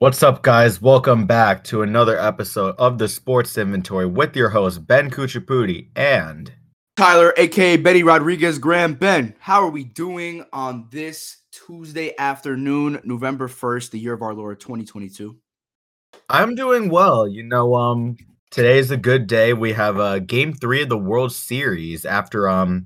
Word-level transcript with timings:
What's 0.00 0.22
up, 0.22 0.42
guys? 0.42 0.80
Welcome 0.80 1.26
back 1.26 1.62
to 1.64 1.82
another 1.82 2.18
episode 2.18 2.74
of 2.78 2.96
the 2.96 3.06
Sports 3.06 3.58
Inventory 3.58 4.06
with 4.06 4.34
your 4.34 4.48
host, 4.48 4.86
Ben 4.86 5.10
Kuchipudi 5.10 5.88
and 5.94 6.50
Tyler, 6.96 7.34
aka 7.36 7.76
Betty 7.76 8.02
Rodriguez 8.02 8.58
Graham. 8.58 8.94
Ben, 8.94 9.34
how 9.40 9.60
are 9.60 9.68
we 9.68 9.84
doing 9.84 10.42
on 10.54 10.88
this 10.90 11.42
Tuesday 11.52 12.14
afternoon, 12.18 13.02
November 13.04 13.46
1st, 13.46 13.90
the 13.90 13.98
year 13.98 14.14
of 14.14 14.22
our 14.22 14.32
Lord 14.32 14.58
2022? 14.58 15.36
I'm 16.30 16.54
doing 16.54 16.88
well. 16.88 17.28
You 17.28 17.42
know, 17.42 17.74
um, 17.74 18.16
today's 18.50 18.90
a 18.90 18.96
good 18.96 19.26
day. 19.26 19.52
We 19.52 19.74
have 19.74 20.00
uh 20.00 20.20
game 20.20 20.54
three 20.54 20.80
of 20.80 20.88
the 20.88 20.96
World 20.96 21.30
Series 21.30 22.06
after 22.06 22.48
um 22.48 22.84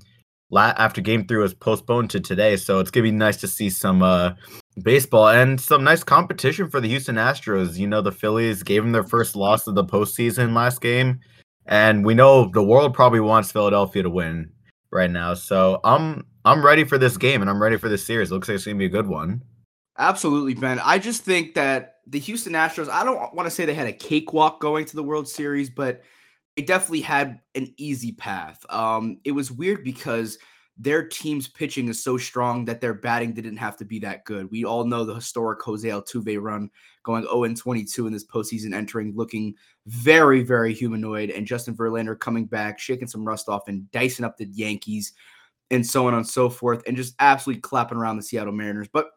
la- 0.49 0.73
after 0.75 0.99
game 0.99 1.25
three 1.25 1.37
was 1.37 1.53
postponed 1.53 2.09
to 2.09 2.19
today. 2.19 2.57
So 2.57 2.81
it's 2.81 2.91
gonna 2.91 3.03
be 3.03 3.11
nice 3.11 3.37
to 3.37 3.47
see 3.47 3.69
some 3.69 4.03
uh 4.03 4.33
baseball 4.81 5.29
and 5.29 5.59
some 5.59 5.83
nice 5.83 6.03
competition 6.03 6.69
for 6.69 6.81
the 6.81 6.87
Houston 6.87 7.15
Astros. 7.15 7.77
You 7.77 7.87
know, 7.87 8.01
the 8.01 8.11
Phillies 8.11 8.63
gave 8.63 8.83
them 8.83 8.91
their 8.91 9.03
first 9.03 9.35
loss 9.35 9.67
of 9.67 9.75
the 9.75 9.83
postseason 9.83 10.53
last 10.53 10.81
game, 10.81 11.19
and 11.65 12.05
we 12.05 12.13
know 12.13 12.49
the 12.53 12.63
world 12.63 12.93
probably 12.93 13.19
wants 13.19 13.51
Philadelphia 13.51 14.03
to 14.03 14.09
win 14.09 14.51
right 14.91 15.11
now. 15.11 15.33
So 15.33 15.79
I'm 15.83 16.25
I'm 16.43 16.65
ready 16.65 16.83
for 16.83 16.97
this 16.97 17.17
game 17.17 17.41
and 17.41 17.49
I'm 17.49 17.61
ready 17.61 17.77
for 17.77 17.89
this 17.89 18.05
series. 18.05 18.31
It 18.31 18.33
looks 18.33 18.47
like 18.47 18.55
it's 18.55 18.65
gonna 18.65 18.77
be 18.77 18.85
a 18.85 18.89
good 18.89 19.07
one. 19.07 19.41
Absolutely, 19.97 20.55
Ben. 20.55 20.79
I 20.79 20.99
just 20.99 21.21
think 21.21 21.53
that 21.55 21.95
the 22.07 22.19
Houston 22.19 22.53
Astros, 22.53 22.89
I 22.89 23.03
don't 23.03 23.33
want 23.33 23.47
to 23.47 23.51
say 23.51 23.65
they 23.65 23.73
had 23.73 23.87
a 23.87 23.93
cakewalk 23.93 24.59
going 24.59 24.85
to 24.85 24.95
the 24.95 25.03
World 25.03 25.27
Series, 25.27 25.69
but 25.69 26.01
they 26.55 26.63
definitely 26.63 27.01
had 27.01 27.39
an 27.55 27.73
easy 27.77 28.11
path. 28.11 28.65
Um, 28.69 29.19
it 29.23 29.31
was 29.31 29.51
weird 29.51 29.83
because 29.83 30.37
their 30.77 31.07
team's 31.07 31.47
pitching 31.47 31.87
is 31.87 32.03
so 32.03 32.17
strong 32.17 32.65
that 32.65 32.81
their 32.81 32.93
batting 32.93 33.33
didn't 33.33 33.57
have 33.57 33.77
to 33.77 33.85
be 33.85 33.99
that 33.99 34.25
good. 34.25 34.51
We 34.51 34.65
all 34.65 34.83
know 34.83 35.05
the 35.05 35.15
historic 35.15 35.61
Jose 35.61 35.87
Altuve 35.87 36.41
run 36.41 36.69
going 37.03 37.23
0 37.23 37.53
22 37.53 38.07
in 38.07 38.13
this 38.13 38.25
postseason, 38.25 38.73
entering 38.73 39.13
looking 39.15 39.55
very, 39.85 40.43
very 40.43 40.73
humanoid, 40.73 41.29
and 41.29 41.47
Justin 41.47 41.75
Verlander 41.75 42.19
coming 42.19 42.45
back, 42.45 42.77
shaking 42.77 43.07
some 43.07 43.25
rust 43.25 43.47
off, 43.47 43.67
and 43.67 43.89
dicing 43.91 44.25
up 44.25 44.35
the 44.37 44.47
Yankees, 44.47 45.13
and 45.71 45.85
so 45.85 46.07
on 46.07 46.13
and 46.13 46.27
so 46.27 46.49
forth, 46.49 46.83
and 46.85 46.97
just 46.97 47.15
absolutely 47.19 47.61
clapping 47.61 47.97
around 47.97 48.17
the 48.17 48.23
Seattle 48.23 48.51
Mariners. 48.51 48.89
But 48.91 49.11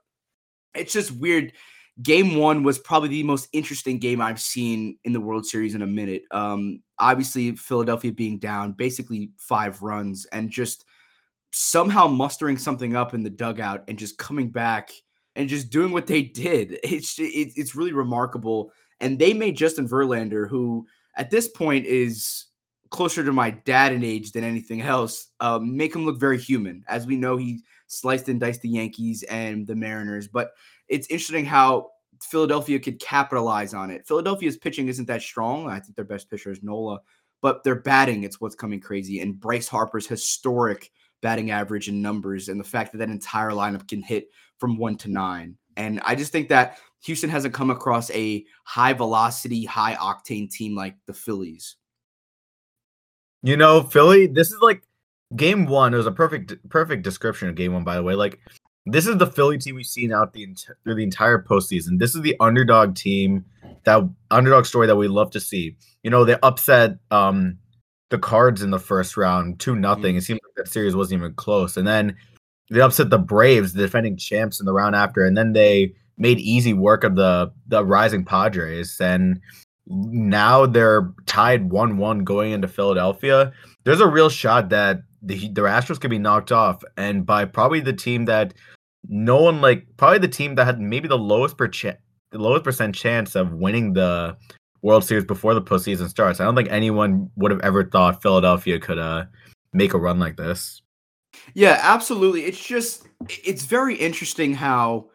it's 0.75 0.93
just 0.93 1.11
weird. 1.11 1.53
Game 2.01 2.37
one 2.37 2.63
was 2.63 2.79
probably 2.79 3.09
the 3.09 3.25
most 3.25 3.49
interesting 3.53 3.99
game 3.99 4.21
I've 4.21 4.41
seen 4.41 4.97
in 5.03 5.13
the 5.13 5.21
World 5.21 5.45
Series 5.45 5.75
in 5.75 5.83
a 5.83 5.87
minute. 5.87 6.23
Um, 6.31 6.85
obviously, 7.01 7.57
Philadelphia 7.57 8.13
being 8.13 8.39
down 8.39 8.73
basically 8.73 9.33
five 9.37 9.83
runs 9.83 10.25
and 10.27 10.49
just 10.49 10.85
somehow 11.53 12.07
mustering 12.07 12.59
something 12.59 12.95
up 12.95 13.15
in 13.15 13.23
the 13.23 13.31
dugout 13.31 13.85
and 13.89 13.99
just 13.99 14.19
coming 14.19 14.51
back 14.51 14.91
and 15.37 15.49
just 15.49 15.71
doing 15.71 15.93
what 15.93 16.07
they 16.07 16.23
did. 16.23 16.79
It's 16.85 17.19
it, 17.19 17.53
it's 17.57 17.75
really 17.75 17.93
remarkable. 17.93 18.73
And 19.01 19.19
they 19.19 19.33
made 19.33 19.57
Justin 19.57 19.89
Verlander, 19.89 20.49
who 20.49 20.87
at 21.17 21.31
this 21.31 21.49
point 21.49 21.87
is 21.87 22.47
closer 22.91 23.25
to 23.25 23.33
my 23.33 23.51
dad 23.51 23.93
in 23.93 24.03
age 24.03 24.33
than 24.33 24.45
anything 24.45 24.81
else, 24.81 25.29
um, 25.41 25.77
make 25.77 25.95
him 25.95 26.07
look 26.07 26.19
very 26.19 26.39
human. 26.39 26.85
As 26.89 27.07
we 27.07 27.17
know, 27.17 27.37
he 27.37 27.61
sliced 27.87 28.29
and 28.29 28.41
diced 28.41 28.63
the 28.63 28.69
Yankees 28.69 29.23
and 29.25 29.67
the 29.67 29.77
Mariners. 29.77 30.29
But 30.29 30.53
it's 30.89 31.07
interesting 31.09 31.45
how 31.45 31.91
Philadelphia 32.23 32.79
could 32.79 32.99
capitalize 32.99 33.75
on 33.75 33.91
it. 33.91 34.07
Philadelphia's 34.07 34.57
pitching 34.57 34.89
isn't 34.89 35.07
that 35.07 35.23
strong. 35.23 35.69
I 35.69 35.81
think 35.81 35.97
their 35.97 36.05
best 36.05 36.31
pitcher 36.31 36.51
is 36.51 36.63
Nola, 36.63 37.01
but 37.41 37.63
their 37.63 37.77
batting, 37.77 38.25
it's 38.25 38.41
what's 38.41 38.55
coming 38.55 38.81
crazy. 38.81 39.21
And 39.21 39.39
Bryce 39.39 39.69
Harper's 39.69 40.07
historic 40.07 40.91
batting 41.21 41.51
average 41.51 41.89
and 41.89 42.03
numbers, 42.03 42.49
and 42.49 42.59
the 42.59 42.65
fact 42.65 42.93
that 42.93 42.99
that 42.99 43.11
entire 43.11 43.51
lineup 43.51 43.89
can 43.89 44.03
hit 44.03 44.29
from 44.59 44.77
one 44.77 44.97
to 44.99 45.11
nine. 45.11 45.57
And 45.77 46.01
I 46.05 46.15
just 46.15 46.33
think 46.33 46.49
that 46.49 46.79
Houston 47.05 47.31
hasn't 47.31 47.55
come 47.55 47.71
across 47.71 48.11
a 48.11 48.45
high 48.65 48.93
velocity, 48.93 49.65
high 49.65 49.95
octane 49.95 50.51
team 50.51 50.75
like 50.75 50.97
the 51.07 51.13
Phillies. 51.13 51.77
You 53.43 53.57
know, 53.57 53.83
Philly, 53.83 54.27
this 54.27 54.51
is 54.51 54.61
like 54.61 54.83
game 55.37 55.67
one. 55.67 55.95
It 55.95 55.97
was 55.97 56.07
a 56.07 56.13
perfect, 56.13 56.55
perfect 56.69 57.03
description 57.03 57.49
of 57.49 57.55
game 57.55 57.73
one, 57.73 57.85
by 57.85 57.95
the 57.95 58.03
way. 58.03 58.15
Like, 58.15 58.41
this 58.87 59.07
is 59.07 59.19
the 59.19 59.27
Philly 59.27 59.59
team 59.59 59.77
we've 59.77 59.87
seen 59.87 60.13
out 60.13 60.33
the 60.33 60.49
through 60.83 60.97
the 60.97 61.05
entire 61.05 61.41
postseason. 61.41 61.99
This 61.99 62.15
is 62.15 62.23
the 62.23 62.35
underdog 62.41 62.97
team, 62.97 63.45
that 63.85 64.03
underdog 64.31 64.67
story 64.67 64.87
that 64.87 64.97
we 64.97 65.09
love 65.09 65.31
to 65.33 65.41
see. 65.41 65.77
You 66.03 66.11
know, 66.11 66.25
they 66.25 66.37
upset 66.43 66.97
um 67.11 67.59
the 68.11 68.19
Cards 68.19 68.63
in 68.63 68.71
the 68.71 68.79
first 68.79 69.17
round, 69.17 69.61
two 69.61 69.77
nothing. 69.77 70.13
Mm-hmm. 70.13 70.19
It 70.19 70.23
seemed 70.23 70.41
like 70.45 70.65
that 70.65 70.73
series 70.73 70.97
wasn't 70.97 71.21
even 71.21 71.35
close. 71.35 71.77
And 71.77 71.87
then 71.87 72.17
they 72.71 72.81
upset 72.81 73.11
the 73.11 73.19
Braves, 73.19 73.73
the 73.73 73.83
defending 73.83 74.17
champs, 74.17 74.61
in 74.61 74.67
the 74.67 74.73
round 74.73 74.95
after, 74.95 75.25
and 75.25 75.37
then 75.37 75.53
they 75.53 75.95
made 76.17 76.39
easy 76.39 76.73
work 76.73 77.05
of 77.05 77.17
the 77.17 77.53
the 77.67 77.85
rising 77.85 78.25
Padres. 78.25 79.01
And 79.01 79.41
now 79.87 80.67
they're 80.67 81.13
tied 81.27 81.71
one 81.71 81.97
one 81.97 82.25
going 82.25 82.53
into 82.53 82.69
Philadelphia. 82.69 83.53
There's 83.85 84.01
a 84.01 84.09
real 84.09 84.29
shot 84.29 84.69
that 84.71 85.03
the 85.23 85.49
the 85.49 85.63
Astros 85.63 86.01
could 86.01 86.11
be 86.11 86.19
knocked 86.19 86.53
off, 86.53 86.83
and 86.97 87.25
by 87.25 87.45
probably 87.45 87.81
the 87.81 87.93
team 87.93 88.27
that 88.27 88.55
no 89.09 89.41
one 89.41 89.61
like 89.61 89.87
probably 89.97 90.19
the 90.19 90.29
team 90.29 90.55
that 90.57 90.67
had 90.67 90.81
maybe 90.81 91.09
the 91.09 91.19
lowest 91.19 91.57
per 91.57 91.69
ch- 91.69 91.87
the 92.31 92.39
lowest 92.39 92.65
percent 92.65 92.95
chance 92.95 93.35
of 93.35 93.53
winning 93.53 93.95
the 93.95 94.37
World 94.83 95.05
Series 95.05 95.25
before 95.25 95.55
the 95.55 95.63
postseason 95.63 96.09
starts. 96.09 96.41
I 96.41 96.45
don't 96.45 96.55
think 96.55 96.71
anyone 96.71 97.31
would 97.37 97.51
have 97.51 97.61
ever 97.61 97.85
thought 97.85 98.23
Philadelphia 98.23 98.79
could 98.79 98.99
uh 98.99 99.25
make 99.73 99.95
a 99.95 99.99
run 99.99 100.19
like 100.19 100.37
this. 100.37 100.83
Yeah, 101.55 101.79
absolutely. 101.83 102.45
It's 102.45 102.65
just 102.65 103.07
it's 103.29 103.65
very 103.65 103.97
interesting 103.97 104.55
how 104.55 105.11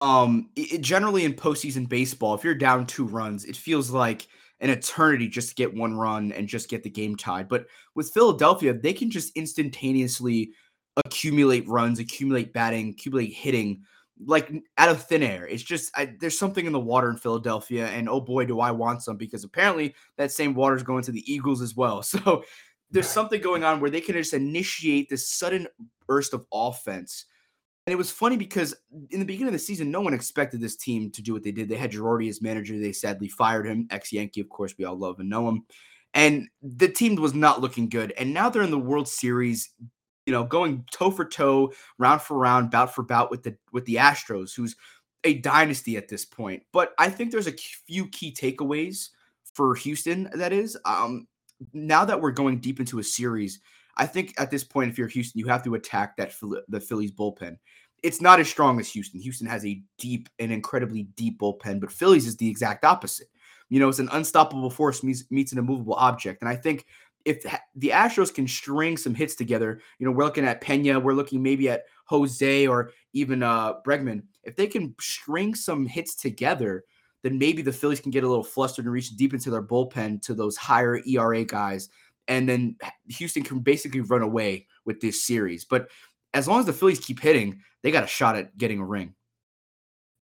um 0.00 0.50
it, 0.56 0.80
generally 0.80 1.24
in 1.24 1.34
postseason 1.34 1.88
baseball, 1.88 2.34
if 2.34 2.44
you're 2.44 2.54
down 2.54 2.86
two 2.86 3.06
runs, 3.06 3.44
it 3.44 3.56
feels 3.56 3.90
like 3.90 4.26
an 4.60 4.70
eternity 4.70 5.28
just 5.28 5.50
to 5.50 5.54
get 5.54 5.74
one 5.74 5.94
run 5.94 6.32
and 6.32 6.48
just 6.48 6.70
get 6.70 6.82
the 6.82 6.90
game 6.90 7.16
tied. 7.16 7.48
But 7.48 7.66
with 7.94 8.12
Philadelphia, 8.12 8.72
they 8.72 8.92
can 8.92 9.10
just 9.10 9.36
instantaneously 9.36 10.52
accumulate 11.04 11.68
runs, 11.68 11.98
accumulate 11.98 12.52
batting, 12.52 12.90
accumulate 12.90 13.34
hitting 13.34 13.82
like 14.24 14.50
out 14.78 14.88
of 14.88 15.02
thin 15.02 15.22
air. 15.22 15.46
It's 15.46 15.62
just 15.62 15.96
I, 15.96 16.14
there's 16.20 16.38
something 16.38 16.66
in 16.66 16.72
the 16.72 16.80
water 16.80 17.10
in 17.10 17.16
Philadelphia, 17.16 17.86
and 17.88 18.08
oh 18.08 18.20
boy, 18.20 18.46
do 18.46 18.60
I 18.60 18.70
want 18.70 19.02
some 19.02 19.16
because 19.16 19.44
apparently 19.44 19.94
that 20.16 20.32
same 20.32 20.54
water 20.54 20.76
is 20.76 20.82
going 20.82 21.02
to 21.04 21.12
the 21.12 21.30
Eagles 21.30 21.62
as 21.62 21.76
well. 21.76 22.02
So 22.16 22.44
there's 22.90 23.08
something 23.08 23.40
going 23.40 23.64
on 23.64 23.80
where 23.80 23.90
they 23.90 24.00
can 24.00 24.14
just 24.14 24.32
initiate 24.32 25.08
this 25.08 25.28
sudden 25.28 25.66
burst 26.06 26.32
of 26.32 26.46
offense. 26.52 27.26
And 27.86 27.92
it 27.92 27.96
was 27.96 28.10
funny 28.10 28.36
because 28.36 28.74
in 29.10 29.18
the 29.18 29.26
beginning 29.26 29.48
of 29.48 29.52
the 29.52 29.58
season, 29.58 29.90
no 29.90 30.00
one 30.00 30.14
expected 30.14 30.60
this 30.60 30.76
team 30.76 31.10
to 31.10 31.22
do 31.22 31.32
what 31.32 31.42
they 31.42 31.52
did. 31.52 31.68
They 31.68 31.76
had 31.76 31.92
Girardi 31.92 32.28
as 32.28 32.40
manager. 32.40 32.78
They 32.78 32.92
sadly 32.92 33.28
fired 33.28 33.66
him, 33.66 33.86
ex 33.90 34.12
Yankee, 34.12 34.40
of 34.40 34.48
course, 34.48 34.74
we 34.78 34.84
all 34.84 34.96
love 34.96 35.18
and 35.18 35.28
know 35.28 35.48
him. 35.48 35.64
And 36.14 36.48
the 36.62 36.88
team 36.88 37.16
was 37.16 37.34
not 37.34 37.60
looking 37.60 37.88
good. 37.88 38.12
And 38.16 38.32
now 38.32 38.48
they're 38.48 38.62
in 38.62 38.70
the 38.70 38.78
World 38.78 39.08
Series, 39.08 39.70
you 40.26 40.32
know, 40.32 40.44
going 40.44 40.84
toe 40.90 41.10
for 41.10 41.24
toe, 41.24 41.72
round 41.98 42.20
for 42.20 42.36
round, 42.36 42.70
bout 42.70 42.94
for 42.94 43.02
bout 43.02 43.30
with 43.30 43.44
the 43.44 43.56
with 43.72 43.84
the 43.86 43.94
Astros, 43.94 44.54
who's 44.54 44.76
a 45.24 45.34
dynasty 45.34 45.96
at 45.96 46.08
this 46.08 46.24
point. 46.24 46.62
But 46.72 46.92
I 46.98 47.08
think 47.08 47.30
there's 47.30 47.46
a 47.46 47.52
few 47.86 48.08
key 48.08 48.32
takeaways 48.32 49.10
for 49.54 49.74
Houston. 49.76 50.28
That 50.34 50.52
is, 50.52 50.76
um, 50.84 51.26
now 51.72 52.04
that 52.04 52.20
we're 52.20 52.32
going 52.32 52.58
deep 52.58 52.80
into 52.80 52.98
a 52.98 53.04
series, 53.04 53.60
I 53.96 54.06
think 54.06 54.34
at 54.38 54.50
this 54.50 54.64
point, 54.64 54.90
if 54.90 54.98
you're 54.98 55.08
Houston, 55.08 55.38
you 55.38 55.46
have 55.46 55.64
to 55.64 55.74
attack 55.74 56.16
that 56.16 56.32
the 56.68 56.80
Phillies 56.80 57.12
bullpen. 57.12 57.56
It's 58.02 58.20
not 58.20 58.40
as 58.40 58.48
strong 58.48 58.78
as 58.78 58.88
Houston. 58.90 59.20
Houston 59.20 59.46
has 59.46 59.64
a 59.64 59.82
deep 59.98 60.28
and 60.38 60.52
incredibly 60.52 61.04
deep 61.16 61.40
bullpen, 61.40 61.80
but 61.80 61.90
Phillies 61.90 62.26
is 62.26 62.36
the 62.36 62.48
exact 62.48 62.84
opposite. 62.84 63.28
You 63.68 63.80
know, 63.80 63.88
it's 63.88 63.98
an 63.98 64.10
unstoppable 64.12 64.70
force 64.70 65.02
meets, 65.02 65.24
meets 65.30 65.52
an 65.52 65.58
immovable 65.58 65.94
object, 65.94 66.42
and 66.42 66.48
I 66.48 66.54
think 66.54 66.86
if 67.26 67.42
the 67.74 67.88
Astros 67.88 68.32
can 68.32 68.46
string 68.46 68.96
some 68.96 69.14
hits 69.14 69.34
together, 69.34 69.80
you 69.98 70.06
know, 70.06 70.12
we're 70.12 70.24
looking 70.24 70.46
at 70.46 70.60
Pena, 70.60 71.00
we're 71.00 71.12
looking 71.12 71.42
maybe 71.42 71.68
at 71.68 71.82
Jose 72.06 72.66
or 72.68 72.92
even 73.12 73.42
uh 73.42 73.74
Bregman. 73.84 74.22
If 74.44 74.54
they 74.54 74.68
can 74.68 74.94
string 75.00 75.56
some 75.56 75.86
hits 75.86 76.14
together, 76.14 76.84
then 77.24 77.36
maybe 77.36 77.62
the 77.62 77.72
Phillies 77.72 78.00
can 78.00 78.12
get 78.12 78.22
a 78.22 78.28
little 78.28 78.44
flustered 78.44 78.84
and 78.84 78.94
reach 78.94 79.10
deep 79.16 79.34
into 79.34 79.50
their 79.50 79.62
bullpen 79.62 80.22
to 80.22 80.34
those 80.34 80.56
higher 80.56 81.00
ERA 81.04 81.44
guys. 81.44 81.88
And 82.28 82.48
then 82.48 82.76
Houston 83.08 83.42
can 83.42 83.58
basically 83.58 84.00
run 84.00 84.22
away 84.22 84.68
with 84.84 85.00
this 85.00 85.24
series. 85.24 85.64
But 85.64 85.88
as 86.32 86.46
long 86.46 86.60
as 86.60 86.66
the 86.66 86.72
Phillies 86.72 87.00
keep 87.00 87.18
hitting, 87.20 87.60
they 87.82 87.90
got 87.90 88.04
a 88.04 88.08
shot 88.08 88.36
at 88.36 88.56
getting 88.56 88.78
a 88.78 88.84
ring. 88.84 89.14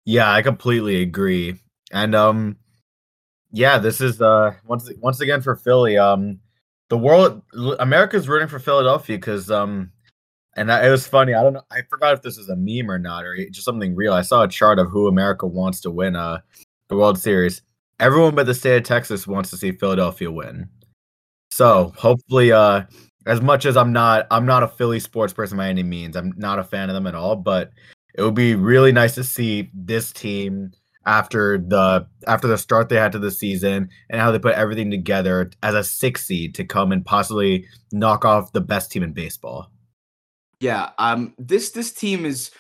Yeah, 0.07 0.33
I 0.33 0.41
completely 0.41 1.03
agree. 1.03 1.57
And 1.93 2.15
um 2.15 2.57
yeah, 3.53 3.77
this 3.77 4.01
is 4.01 4.23
uh 4.23 4.55
once 4.67 4.91
once 5.01 5.21
again 5.21 5.43
for 5.43 5.55
Philly. 5.55 5.99
Um 5.99 6.41
the 6.91 6.99
world 6.99 7.43
America's 7.79 8.29
rooting 8.29 8.49
for 8.49 8.59
Philadelphia 8.59 9.17
because 9.17 9.51
um 9.51 9.91
and 10.57 10.71
it 10.71 10.91
was 10.91 11.07
funny. 11.07 11.35
I 11.35 11.43
don't 11.43 11.55
know. 11.55 11.65
I 11.73 11.81
forgot 11.91 12.15
if 12.15 12.23
this 12.23 12.39
is 12.39 12.49
a 12.49 12.55
meme 12.57 12.89
or 12.89 12.99
not, 12.99 13.25
or 13.25 13.37
just 13.51 13.65
something 13.65 13.97
real. 13.97 14.13
I 14.13 14.23
saw 14.23 14.43
a 14.45 14.49
chart 14.49 14.79
of 14.79 14.89
who 14.89 15.09
America 15.09 15.47
wants 15.47 15.81
to 15.81 15.91
win 15.91 16.17
uh 16.17 16.41
the 16.89 16.97
World 16.97 17.19
Series. 17.19 17.63
Everyone 18.01 18.35
but 18.35 18.47
the 18.47 18.55
state 18.55 18.77
of 18.77 18.83
Texas 18.85 19.27
wants 19.27 19.51
to 19.51 19.57
see 19.57 19.73
Philadelphia 19.73 20.31
win. 20.31 20.69
So 21.51 21.93
hopefully, 21.97 22.51
uh, 22.51 22.83
as 23.27 23.41
much 23.41 23.65
as 23.65 23.77
I'm 23.77 23.93
not, 23.93 24.27
I'm 24.31 24.45
not 24.45 24.65
a 24.65 24.69
Philly 24.69 24.99
sports 24.99 25.33
person 25.33 25.57
by 25.57 25.69
any 25.69 25.85
means. 25.85 26.17
I'm 26.17 26.33
not 26.37 26.59
a 26.59 26.65
fan 26.65 26.91
of 26.91 26.95
them 26.95 27.07
at 27.07 27.15
all, 27.15 27.37
but 27.37 27.71
it 28.15 28.23
would 28.23 28.35
be 28.35 28.55
really 28.55 28.93
nice 28.93 29.15
to 29.15 29.25
see 29.25 29.71
this 29.73 30.13
team 30.13 30.73
after 31.07 31.59
the 31.59 32.07
after 32.27 32.49
the 32.49 32.59
start 32.59 32.89
they 32.89 32.97
had 32.97 33.13
to 33.13 33.19
the 33.19 33.31
season 33.31 33.89
and 34.11 34.21
how 34.21 34.31
they 34.31 34.39
put 34.39 34.55
everything 34.55 34.91
together 34.91 35.51
as 35.63 35.75
a 35.75 35.85
six 35.85 36.25
seed 36.25 36.55
to 36.55 36.65
come 36.65 36.93
and 36.93 37.05
possibly 37.05 37.67
knock 37.93 38.25
off 38.25 38.53
the 38.53 38.61
best 38.61 38.91
team 38.91 39.03
in 39.03 39.13
baseball. 39.13 39.71
Yeah, 40.61 40.91
um, 40.99 41.35
this 41.39 41.71
this 41.73 41.93
team 41.93 42.25
is, 42.25 42.51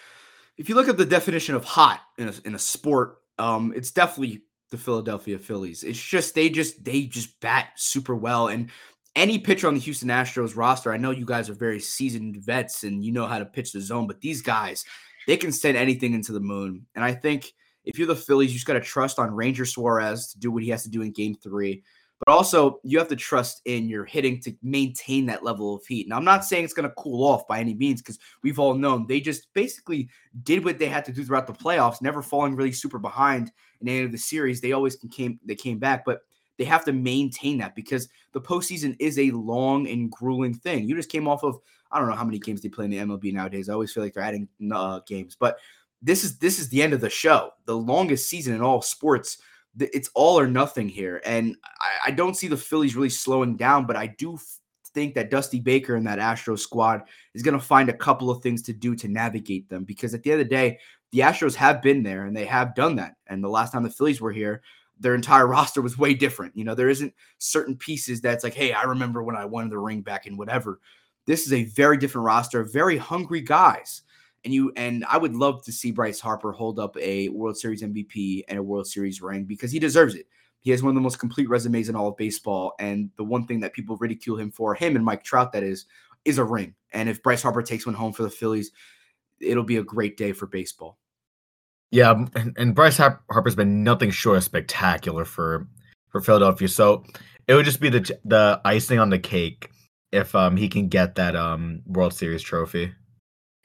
if 0.58 0.68
you 0.68 0.74
look 0.74 0.88
at 0.88 0.96
the 0.96 1.06
definition 1.06 1.54
of 1.54 1.64
hot 1.64 2.00
in 2.18 2.28
a, 2.28 2.34
in 2.44 2.54
a 2.54 2.58
sport, 2.58 3.18
um, 3.38 3.72
it's 3.74 3.90
definitely 3.90 4.42
the 4.70 4.76
Philadelphia 4.76 5.38
Phillies. 5.38 5.82
It's 5.82 6.02
just 6.02 6.34
they 6.34 6.50
just 6.50 6.84
they 6.84 7.02
just 7.02 7.40
bat 7.40 7.68
super 7.76 8.14
well, 8.14 8.48
and 8.48 8.70
any 9.16 9.38
pitcher 9.38 9.68
on 9.68 9.74
the 9.74 9.80
Houston 9.80 10.08
Astros 10.08 10.56
roster, 10.56 10.92
I 10.92 10.96
know 10.96 11.12
you 11.12 11.24
guys 11.24 11.48
are 11.48 11.54
very 11.54 11.80
seasoned 11.80 12.36
vets 12.38 12.82
and 12.84 13.04
you 13.04 13.12
know 13.12 13.26
how 13.26 13.38
to 13.38 13.44
pitch 13.44 13.72
the 13.72 13.80
zone, 13.80 14.06
but 14.06 14.20
these 14.20 14.42
guys, 14.42 14.84
they 15.26 15.36
can 15.36 15.52
send 15.52 15.76
anything 15.76 16.14
into 16.14 16.32
the 16.32 16.40
moon. 16.40 16.86
And 16.94 17.04
I 17.04 17.12
think 17.12 17.52
if 17.84 17.98
you're 17.98 18.06
the 18.06 18.16
Phillies, 18.16 18.50
you 18.50 18.54
just 18.54 18.66
got 18.66 18.74
to 18.74 18.80
trust 18.80 19.18
on 19.18 19.34
Ranger 19.34 19.64
Suarez 19.64 20.28
to 20.32 20.38
do 20.38 20.50
what 20.50 20.62
he 20.62 20.70
has 20.70 20.82
to 20.84 20.90
do 20.90 21.02
in 21.02 21.12
game 21.12 21.34
three. 21.34 21.82
But 22.24 22.32
also, 22.32 22.80
you 22.84 22.98
have 22.98 23.08
to 23.08 23.16
trust 23.16 23.60
in 23.64 23.88
your 23.88 24.04
hitting 24.04 24.40
to 24.42 24.54
maintain 24.62 25.26
that 25.26 25.42
level 25.42 25.74
of 25.74 25.84
heat. 25.84 26.08
Now, 26.08 26.16
I'm 26.16 26.24
not 26.24 26.44
saying 26.44 26.64
it's 26.64 26.72
going 26.72 26.88
to 26.88 26.94
cool 26.96 27.26
off 27.26 27.46
by 27.46 27.58
any 27.60 27.74
means 27.74 28.00
because 28.00 28.18
we've 28.42 28.58
all 28.58 28.74
known 28.74 29.06
they 29.06 29.20
just 29.20 29.52
basically 29.52 30.08
did 30.42 30.64
what 30.64 30.78
they 30.78 30.86
had 30.86 31.04
to 31.06 31.12
do 31.12 31.24
throughout 31.24 31.46
the 31.46 31.52
playoffs, 31.52 32.00
never 32.00 32.22
falling 32.22 32.54
really 32.54 32.72
super 32.72 32.98
behind 32.98 33.50
in 33.80 33.88
any 33.88 34.04
of 34.04 34.12
the 34.12 34.18
series. 34.18 34.60
They 34.60 34.72
always 34.72 34.96
came 35.10 35.38
they 35.44 35.56
came 35.56 35.78
back, 35.78 36.04
but 36.04 36.20
they 36.56 36.64
have 36.64 36.84
to 36.84 36.92
maintain 36.92 37.58
that 37.58 37.74
because 37.74 38.08
the 38.32 38.40
postseason 38.40 38.96
is 39.00 39.18
a 39.18 39.32
long 39.32 39.88
and 39.88 40.10
grueling 40.10 40.54
thing. 40.54 40.88
You 40.88 40.94
just 40.94 41.10
came 41.10 41.26
off 41.26 41.42
of 41.42 41.58
I 41.90 41.98
don't 41.98 42.08
know 42.08 42.16
how 42.16 42.24
many 42.24 42.38
games 42.38 42.60
they 42.60 42.68
play 42.68 42.86
in 42.86 42.90
the 42.90 42.98
MLB 42.98 43.32
nowadays. 43.32 43.68
I 43.68 43.72
always 43.72 43.92
feel 43.92 44.02
like 44.02 44.14
they're 44.14 44.22
adding 44.22 44.48
uh, 44.72 45.00
games, 45.06 45.36
but 45.38 45.58
this 46.04 46.22
is 46.22 46.38
this 46.38 46.58
is 46.58 46.68
the 46.68 46.82
end 46.82 46.92
of 46.92 47.00
the 47.00 47.10
show, 47.10 47.50
the 47.64 47.76
longest 47.76 48.28
season 48.28 48.54
in 48.54 48.60
all 48.60 48.82
sports. 48.82 49.38
It's 49.80 50.10
all 50.14 50.38
or 50.38 50.46
nothing 50.46 50.88
here, 50.88 51.20
and 51.24 51.56
I, 51.80 52.08
I 52.08 52.10
don't 52.12 52.36
see 52.36 52.46
the 52.46 52.56
Phillies 52.56 52.94
really 52.94 53.08
slowing 53.08 53.56
down. 53.56 53.86
But 53.86 53.96
I 53.96 54.06
do 54.06 54.38
think 54.92 55.14
that 55.14 55.30
Dusty 55.30 55.58
Baker 55.58 55.96
and 55.96 56.06
that 56.06 56.20
Astro 56.20 56.56
squad 56.56 57.02
is 57.34 57.42
going 57.42 57.58
to 57.58 57.64
find 57.64 57.88
a 57.88 57.96
couple 57.96 58.30
of 58.30 58.42
things 58.42 58.62
to 58.62 58.72
do 58.72 58.94
to 58.94 59.08
navigate 59.08 59.68
them 59.68 59.84
because 59.84 60.14
at 60.14 60.22
the 60.22 60.30
end 60.30 60.40
of 60.40 60.46
the 60.46 60.54
day, 60.54 60.78
the 61.10 61.18
Astros 61.18 61.54
have 61.56 61.82
been 61.82 62.02
there 62.02 62.26
and 62.26 62.36
they 62.36 62.44
have 62.44 62.74
done 62.74 62.96
that. 62.96 63.14
And 63.26 63.42
the 63.42 63.48
last 63.48 63.72
time 63.72 63.82
the 63.82 63.90
Phillies 63.90 64.20
were 64.20 64.32
here, 64.32 64.62
their 64.98 65.14
entire 65.14 65.46
roster 65.48 65.82
was 65.82 65.98
way 65.98 66.14
different. 66.14 66.56
You 66.56 66.64
know, 66.64 66.74
there 66.74 66.88
isn't 66.88 67.12
certain 67.38 67.76
pieces 67.76 68.20
that's 68.20 68.44
like, 68.44 68.54
hey, 68.54 68.72
I 68.72 68.84
remember 68.84 69.22
when 69.22 69.36
I 69.36 69.44
won 69.44 69.68
the 69.68 69.78
ring 69.78 70.00
back 70.00 70.26
in 70.26 70.36
whatever. 70.36 70.80
This 71.26 71.46
is 71.46 71.52
a 71.52 71.64
very 71.64 71.96
different 71.96 72.26
roster, 72.26 72.62
very 72.64 72.96
hungry 72.96 73.40
guys. 73.40 74.02
And 74.44 74.52
you 74.52 74.72
and 74.76 75.04
I 75.08 75.16
would 75.16 75.34
love 75.34 75.64
to 75.64 75.72
see 75.72 75.90
Bryce 75.90 76.20
Harper 76.20 76.52
hold 76.52 76.78
up 76.78 76.96
a 76.98 77.28
World 77.30 77.56
Series 77.56 77.82
MVP 77.82 78.44
and 78.48 78.58
a 78.58 78.62
World 78.62 78.86
Series 78.86 79.22
ring 79.22 79.44
because 79.44 79.72
he 79.72 79.78
deserves 79.78 80.14
it. 80.14 80.26
He 80.60 80.70
has 80.70 80.82
one 80.82 80.90
of 80.90 80.94
the 80.94 81.00
most 81.00 81.18
complete 81.18 81.48
resumes 81.48 81.88
in 81.88 81.96
all 81.96 82.08
of 82.08 82.16
baseball. 82.16 82.74
And 82.78 83.10
the 83.16 83.24
one 83.24 83.46
thing 83.46 83.60
that 83.60 83.72
people 83.72 83.96
ridicule 83.96 84.38
him 84.38 84.50
for, 84.50 84.74
him 84.74 84.96
and 84.96 85.04
Mike 85.04 85.22
Trout, 85.22 85.52
that 85.52 85.62
is, 85.62 85.86
is 86.24 86.38
a 86.38 86.44
ring. 86.44 86.74
And 86.92 87.08
if 87.08 87.22
Bryce 87.22 87.42
Harper 87.42 87.62
takes 87.62 87.86
one 87.86 87.94
home 87.94 88.12
for 88.12 88.22
the 88.22 88.30
Phillies, 88.30 88.70
it'll 89.40 89.64
be 89.64 89.76
a 89.76 89.82
great 89.82 90.16
day 90.16 90.32
for 90.32 90.46
baseball. 90.46 90.98
Yeah, 91.90 92.24
and, 92.34 92.56
and 92.56 92.74
Bryce 92.74 92.96
Harper's 92.96 93.54
been 93.54 93.84
nothing 93.84 94.10
short 94.10 94.38
of 94.38 94.44
spectacular 94.44 95.24
for 95.24 95.68
for 96.08 96.20
Philadelphia. 96.20 96.68
So 96.68 97.04
it 97.46 97.54
would 97.54 97.64
just 97.64 97.80
be 97.80 97.88
the 97.88 98.18
the 98.24 98.60
icing 98.64 98.98
on 98.98 99.10
the 99.10 99.18
cake 99.18 99.70
if 100.12 100.34
um 100.34 100.56
he 100.56 100.68
can 100.68 100.88
get 100.88 101.14
that 101.16 101.36
um 101.36 101.82
World 101.86 102.14
Series 102.14 102.42
trophy. 102.42 102.92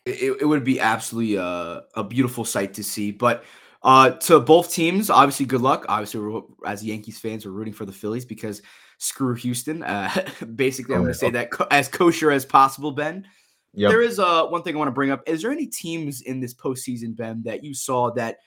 It, 0.10 0.42
it 0.42 0.46
would 0.46 0.64
be 0.64 0.80
absolutely 0.80 1.36
a, 1.36 1.44
uh, 1.44 1.82
a 1.96 2.04
beautiful 2.04 2.46
sight 2.46 2.74
to 2.76 2.84
see. 2.84 3.12
But 3.12 3.44
uh 3.82 4.10
to 4.10 4.42
both 4.42 4.74
teams, 4.74 5.10
obviously 5.10 5.46
good 5.46 5.62
luck. 5.62 5.86
Obviously, 5.88 6.42
as 6.66 6.84
Yankees 6.84 7.18
fans, 7.18 7.46
we're 7.46 7.54
rooting 7.54 7.74
for 7.74 7.86
the 7.86 7.94
Phillies 7.94 8.26
because 8.26 8.62
screw 9.00 9.34
Houston. 9.34 9.82
Uh, 9.82 10.10
basically, 10.56 10.94
I'm 10.94 11.02
oh, 11.02 11.04
going 11.06 11.14
to 11.14 11.20
say 11.20 11.32
that 11.32 11.52
co- 11.52 11.68
as 11.72 11.88
kosher 11.88 12.32
as 12.32 12.46
possible, 12.46 12.92
Ben. 12.92 13.26
Yep. 13.74 13.90
There 13.90 14.02
is 14.02 14.20
uh, 14.20 14.46
one 14.48 14.62
thing 14.62 14.76
I 14.76 14.78
want 14.78 14.88
to 14.90 14.94
bring 14.94 15.12
up. 15.12 15.28
Is 15.28 15.42
there 15.42 15.52
any 15.52 15.68
teams 15.68 16.22
in 16.22 16.40
this 16.40 16.54
postseason, 16.54 17.16
Ben, 17.16 17.44
that 17.44 17.64
you 17.64 17.74
saw 17.74 18.12
that 18.12 18.38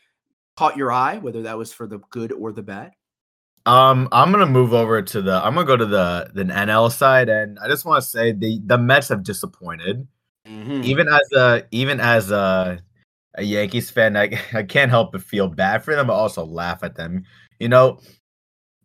caught 0.56 0.76
your 0.76 0.92
eye, 0.92 1.18
whether 1.18 1.42
that 1.42 1.56
was 1.56 1.72
for 1.72 1.86
the 1.86 1.98
good 2.10 2.32
or 2.32 2.52
the 2.52 2.62
bad? 2.62 2.92
Um, 3.64 4.08
I'm 4.10 4.32
gonna 4.32 4.46
move 4.46 4.74
over 4.74 5.00
to 5.00 5.22
the. 5.22 5.34
I'm 5.34 5.54
gonna 5.54 5.66
go 5.66 5.76
to 5.76 5.86
the 5.86 6.30
the 6.34 6.42
NL 6.42 6.90
side, 6.90 7.28
and 7.28 7.58
I 7.60 7.68
just 7.68 7.84
want 7.84 8.02
to 8.02 8.08
say 8.08 8.32
the 8.32 8.60
the 8.66 8.76
Mets 8.76 9.08
have 9.08 9.22
disappointed. 9.22 10.08
Mm-hmm. 10.52 10.84
Even 10.84 11.08
as 11.08 11.32
a 11.32 11.66
even 11.70 12.00
as 12.00 12.30
a 12.30 12.78
a 13.34 13.42
Yankees 13.42 13.90
fan, 13.90 14.16
I 14.16 14.38
I 14.52 14.62
can't 14.62 14.90
help 14.90 15.12
but 15.12 15.22
feel 15.22 15.48
bad 15.48 15.84
for 15.84 15.94
them, 15.94 16.06
but 16.06 16.14
also 16.14 16.44
laugh 16.44 16.82
at 16.82 16.96
them. 16.96 17.24
You 17.58 17.68
know, 17.68 18.00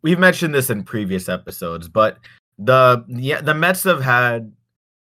we've 0.02 0.20
mentioned 0.20 0.54
this 0.54 0.70
in 0.70 0.84
previous 0.84 1.28
episodes, 1.30 1.88
but 1.88 2.20
the 2.58 3.04
yeah 3.08 3.42
the 3.42 3.54
Mets 3.54 3.84
have 3.84 4.02
had 4.02 4.52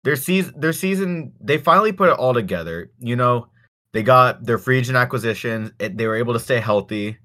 their 0.03 0.17
season 0.17 0.55
their 0.59 0.73
season 0.73 1.33
they 1.41 1.59
finally 1.59 1.93
put 1.93 2.11
it 2.11 2.19
all 2.19 2.35
together. 2.35 2.91
You 2.99 3.17
know, 3.17 3.49
they 3.93 4.03
got 4.03 4.45
their 4.45 4.59
free 4.59 4.79
agent 4.79 4.97
acquisitions. 4.97 5.73
It, 5.79 5.97
they 5.97 6.07
were 6.07 6.17
able 6.17 6.33
to 6.33 6.41
stay 6.41 6.61
healthy. 6.61 7.19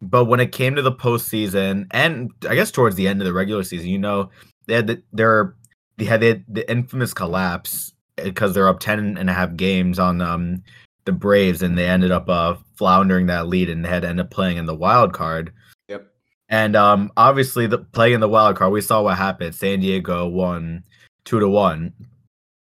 But 0.00 0.26
when 0.26 0.38
it 0.38 0.52
came 0.52 0.76
to 0.76 0.82
the 0.82 0.92
postseason, 0.92 1.88
and 1.90 2.30
I 2.48 2.54
guess 2.54 2.70
towards 2.70 2.94
the 2.94 3.08
end 3.08 3.20
of 3.20 3.26
the 3.26 3.32
regular 3.32 3.64
season, 3.64 3.88
you 3.88 3.98
know, 3.98 4.30
they 4.66 4.74
had 4.74 4.86
the, 4.86 5.02
their 5.12 5.56
they 5.96 6.04
had 6.04 6.20
the, 6.20 6.42
the 6.46 6.70
infamous 6.70 7.12
collapse 7.12 7.92
because 8.24 8.54
they're 8.54 8.68
up 8.68 8.80
10 8.80 9.16
and 9.16 9.30
a 9.30 9.32
half 9.32 9.54
games 9.56 9.98
on 9.98 10.20
um 10.20 10.62
the 11.04 11.12
Braves 11.12 11.62
and 11.62 11.76
they 11.76 11.88
ended 11.88 12.10
up 12.10 12.28
uh 12.28 12.56
floundering 12.76 13.26
that 13.26 13.48
lead 13.48 13.70
and 13.70 13.84
they 13.84 13.88
had 13.88 14.02
to 14.02 14.08
end 14.08 14.20
up 14.20 14.30
playing 14.30 14.56
in 14.56 14.66
the 14.66 14.74
wild 14.74 15.12
card. 15.12 15.52
Yep. 15.88 16.06
And 16.48 16.76
um 16.76 17.10
obviously 17.16 17.66
the 17.66 17.78
playing 17.78 18.14
in 18.14 18.20
the 18.20 18.28
wild 18.28 18.56
card, 18.56 18.72
we 18.72 18.80
saw 18.80 19.02
what 19.02 19.16
happened. 19.16 19.54
San 19.54 19.80
Diego 19.80 20.26
won 20.26 20.84
two 21.24 21.40
to 21.40 21.48
one. 21.48 21.92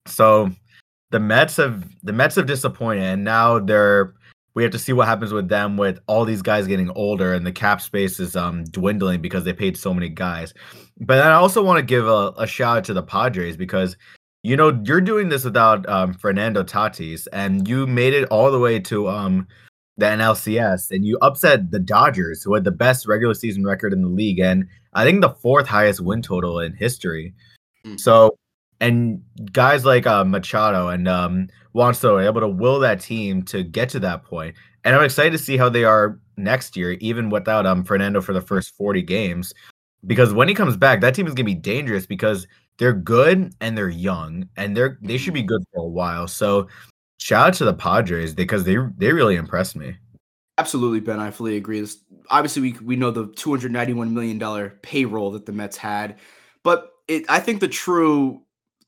So 0.05 0.51
the 1.11 1.19
Mets 1.19 1.57
have 1.57 1.85
the 2.03 2.13
Mets 2.13 2.35
have 2.35 2.45
disappointed, 2.47 3.03
and 3.03 3.23
now 3.23 3.59
they're 3.59 4.13
we 4.53 4.63
have 4.63 4.71
to 4.71 4.79
see 4.79 4.91
what 4.91 5.07
happens 5.07 5.31
with 5.31 5.49
them 5.49 5.77
with 5.77 5.99
all 6.07 6.25
these 6.25 6.41
guys 6.41 6.65
getting 6.65 6.89
older 6.91 7.35
and 7.35 7.45
the 7.45 7.51
cap 7.51 7.79
space 7.79 8.19
is 8.19 8.35
um 8.35 8.63
dwindling 8.65 9.21
because 9.21 9.43
they 9.43 9.53
paid 9.53 9.77
so 9.77 9.93
many 9.93 10.09
guys. 10.09 10.53
But 10.99 11.19
I 11.19 11.33
also 11.33 11.63
want 11.63 11.77
to 11.77 11.83
give 11.83 12.07
a, 12.07 12.33
a 12.37 12.47
shout 12.47 12.77
out 12.77 12.83
to 12.85 12.93
the 12.93 13.03
Padres 13.03 13.55
because 13.55 13.95
you 14.47 14.55
know 14.55 14.81
you're 14.85 15.01
doing 15.01 15.27
this 15.27 15.43
without 15.43 15.87
um, 15.89 16.13
Fernando 16.13 16.63
Tatis, 16.63 17.27
and 17.33 17.67
you 17.67 17.85
made 17.85 18.13
it 18.13 18.29
all 18.29 18.49
the 18.49 18.59
way 18.59 18.79
to 18.79 19.09
um 19.09 19.45
the 19.97 20.05
NLCS, 20.05 20.89
and 20.89 21.05
you 21.05 21.17
upset 21.21 21.71
the 21.71 21.79
Dodgers, 21.79 22.43
who 22.43 22.53
had 22.53 22.63
the 22.63 22.71
best 22.71 23.07
regular 23.07 23.33
season 23.33 23.65
record 23.65 23.91
in 23.91 24.01
the 24.01 24.07
league, 24.07 24.39
and 24.39 24.65
I 24.93 25.03
think 25.03 25.19
the 25.19 25.31
fourth 25.31 25.67
highest 25.67 25.99
win 25.99 26.21
total 26.21 26.61
in 26.61 26.73
history. 26.73 27.33
Mm. 27.85 27.99
So 27.99 28.37
and 28.79 29.21
guys 29.51 29.83
like 29.83 30.07
uh, 30.07 30.23
Machado 30.23 30.87
and 30.87 31.09
um, 31.09 31.49
Juan 31.73 31.93
Soto 31.93 32.15
are 32.15 32.21
able 32.21 32.41
to 32.41 32.47
will 32.47 32.79
that 32.79 33.01
team 33.01 33.43
to 33.43 33.63
get 33.63 33.89
to 33.89 33.99
that 33.99 34.23
point. 34.23 34.55
And 34.85 34.95
I'm 34.95 35.03
excited 35.03 35.31
to 35.31 35.43
see 35.43 35.57
how 35.57 35.67
they 35.67 35.83
are 35.83 36.19
next 36.37 36.77
year, 36.77 36.91
even 37.01 37.29
without 37.29 37.65
um, 37.65 37.83
Fernando 37.83 38.21
for 38.21 38.31
the 38.31 38.41
first 38.41 38.77
40 38.77 39.01
games. 39.01 39.53
Because 40.05 40.33
when 40.33 40.47
he 40.47 40.53
comes 40.53 40.77
back, 40.77 41.01
that 41.01 41.15
team 41.15 41.25
is 41.25 41.33
going 41.33 41.45
to 41.45 41.53
be 41.53 41.55
dangerous 41.55 42.05
because 42.05 42.47
they're 42.79 42.93
good 42.93 43.53
and 43.61 43.77
they're 43.77 43.89
young 43.89 44.47
and 44.55 44.75
they're 44.75 44.97
they 45.01 45.17
should 45.17 45.33
be 45.33 45.41
mm-hmm. 45.41 45.47
good 45.47 45.63
for 45.73 45.83
a 45.83 45.87
while. 45.87 46.27
So 46.27 46.67
shout 47.17 47.47
out 47.47 47.53
to 47.55 47.65
the 47.65 47.73
Padres 47.73 48.33
because 48.33 48.63
they 48.63 48.77
they 48.97 49.11
really 49.11 49.35
impressed 49.35 49.75
me. 49.75 49.97
Absolutely, 50.59 50.99
Ben. 50.99 51.19
I 51.19 51.29
fully 51.29 51.55
agree. 51.55 51.81
This, 51.81 51.97
obviously, 52.29 52.61
we 52.61 52.71
we 52.83 52.95
know 52.95 53.11
the 53.11 53.27
291 53.35 54.13
million 54.13 54.37
dollar 54.37 54.79
payroll 54.81 55.31
that 55.31 55.45
the 55.45 55.51
Mets 55.51 55.77
had, 55.77 56.17
but 56.63 56.91
it, 57.07 57.25
I 57.29 57.39
think 57.39 57.59
the 57.59 57.67
true 57.67 58.41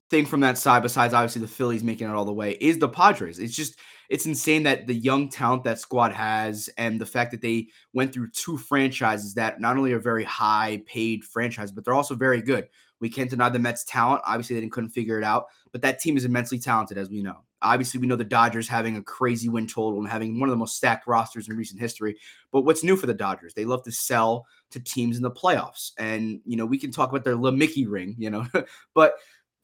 thing 0.10 0.26
from 0.26 0.40
that 0.40 0.58
side, 0.58 0.82
besides 0.82 1.14
obviously 1.14 1.42
the 1.42 1.48
Phillies 1.48 1.84
making 1.84 2.10
it 2.10 2.14
all 2.14 2.26
the 2.26 2.34
way, 2.34 2.54
is 2.60 2.80
the 2.80 2.90
Padres. 2.90 3.38
It's 3.38 3.56
just 3.56 3.78
it's 4.10 4.26
insane 4.26 4.64
that 4.64 4.88
the 4.88 4.96
young 4.96 5.30
talent 5.30 5.64
that 5.66 5.80
squad 5.80 6.12
has 6.12 6.70
and 6.78 7.00
the 7.00 7.06
fact 7.06 7.32
that 7.32 7.42
they 7.42 7.68
went 7.94 8.12
through 8.12 8.32
two 8.32 8.58
franchises 8.58 9.36
that 9.36 9.62
not 9.62 9.78
only 9.78 9.94
are 9.94 10.00
very 10.00 10.24
high 10.24 10.82
paid 10.88 11.24
franchise, 11.24 11.72
but 11.72 11.86
they're 11.86 11.94
also 11.94 12.16
very 12.16 12.42
good. 12.42 12.68
We 13.00 13.10
can't 13.10 13.30
deny 13.30 13.50
the 13.50 13.60
Mets' 13.60 13.84
talent. 13.84 14.22
Obviously, 14.26 14.56
they 14.56 14.62
didn't 14.62 14.74
couldn't 14.74 14.90
figure 14.90 15.18
it 15.18 15.24
out, 15.24 15.48
but 15.72 15.82
that 15.82 16.00
team 16.00 16.18
is 16.18 16.26
immensely 16.26 16.60
talented, 16.60 16.98
as 16.98 17.10
we 17.10 17.22
know. 17.22 17.44
Obviously, 17.62 18.00
we 18.00 18.08
know 18.08 18.16
the 18.16 18.24
Dodgers 18.24 18.68
having 18.68 18.98
a 18.98 19.04
crazy 19.04 19.50
win 19.50 19.68
total 19.68 20.00
and 20.00 20.10
having 20.10 20.40
one 20.40 20.48
of 20.48 20.52
the 20.52 20.58
most 20.58 20.78
stacked 20.78 21.08
rosters 21.08 21.50
in 21.50 21.58
recent 21.58 21.80
history. 21.80 22.18
But 22.52 22.62
what's 22.62 22.84
new 22.84 22.96
for 22.96 23.08
the 23.08 23.14
Dodgers? 23.14 23.54
They 23.54 23.66
love 23.66 23.84
to 23.84 23.92
sell 23.92 24.46
to 24.72 24.80
teams 24.80 25.18
in 25.18 25.24
the 25.24 25.32
playoffs, 25.32 25.92
and 25.98 26.42
you 26.46 26.56
know 26.56 26.66
we 26.66 26.78
can 26.78 26.92
talk 26.92 27.10
about 27.10 27.24
their 27.24 27.36
little 27.36 27.58
Mickey 27.58 27.88
ring, 27.88 28.16
you 28.18 28.30
know, 28.30 28.46
but 28.94 29.16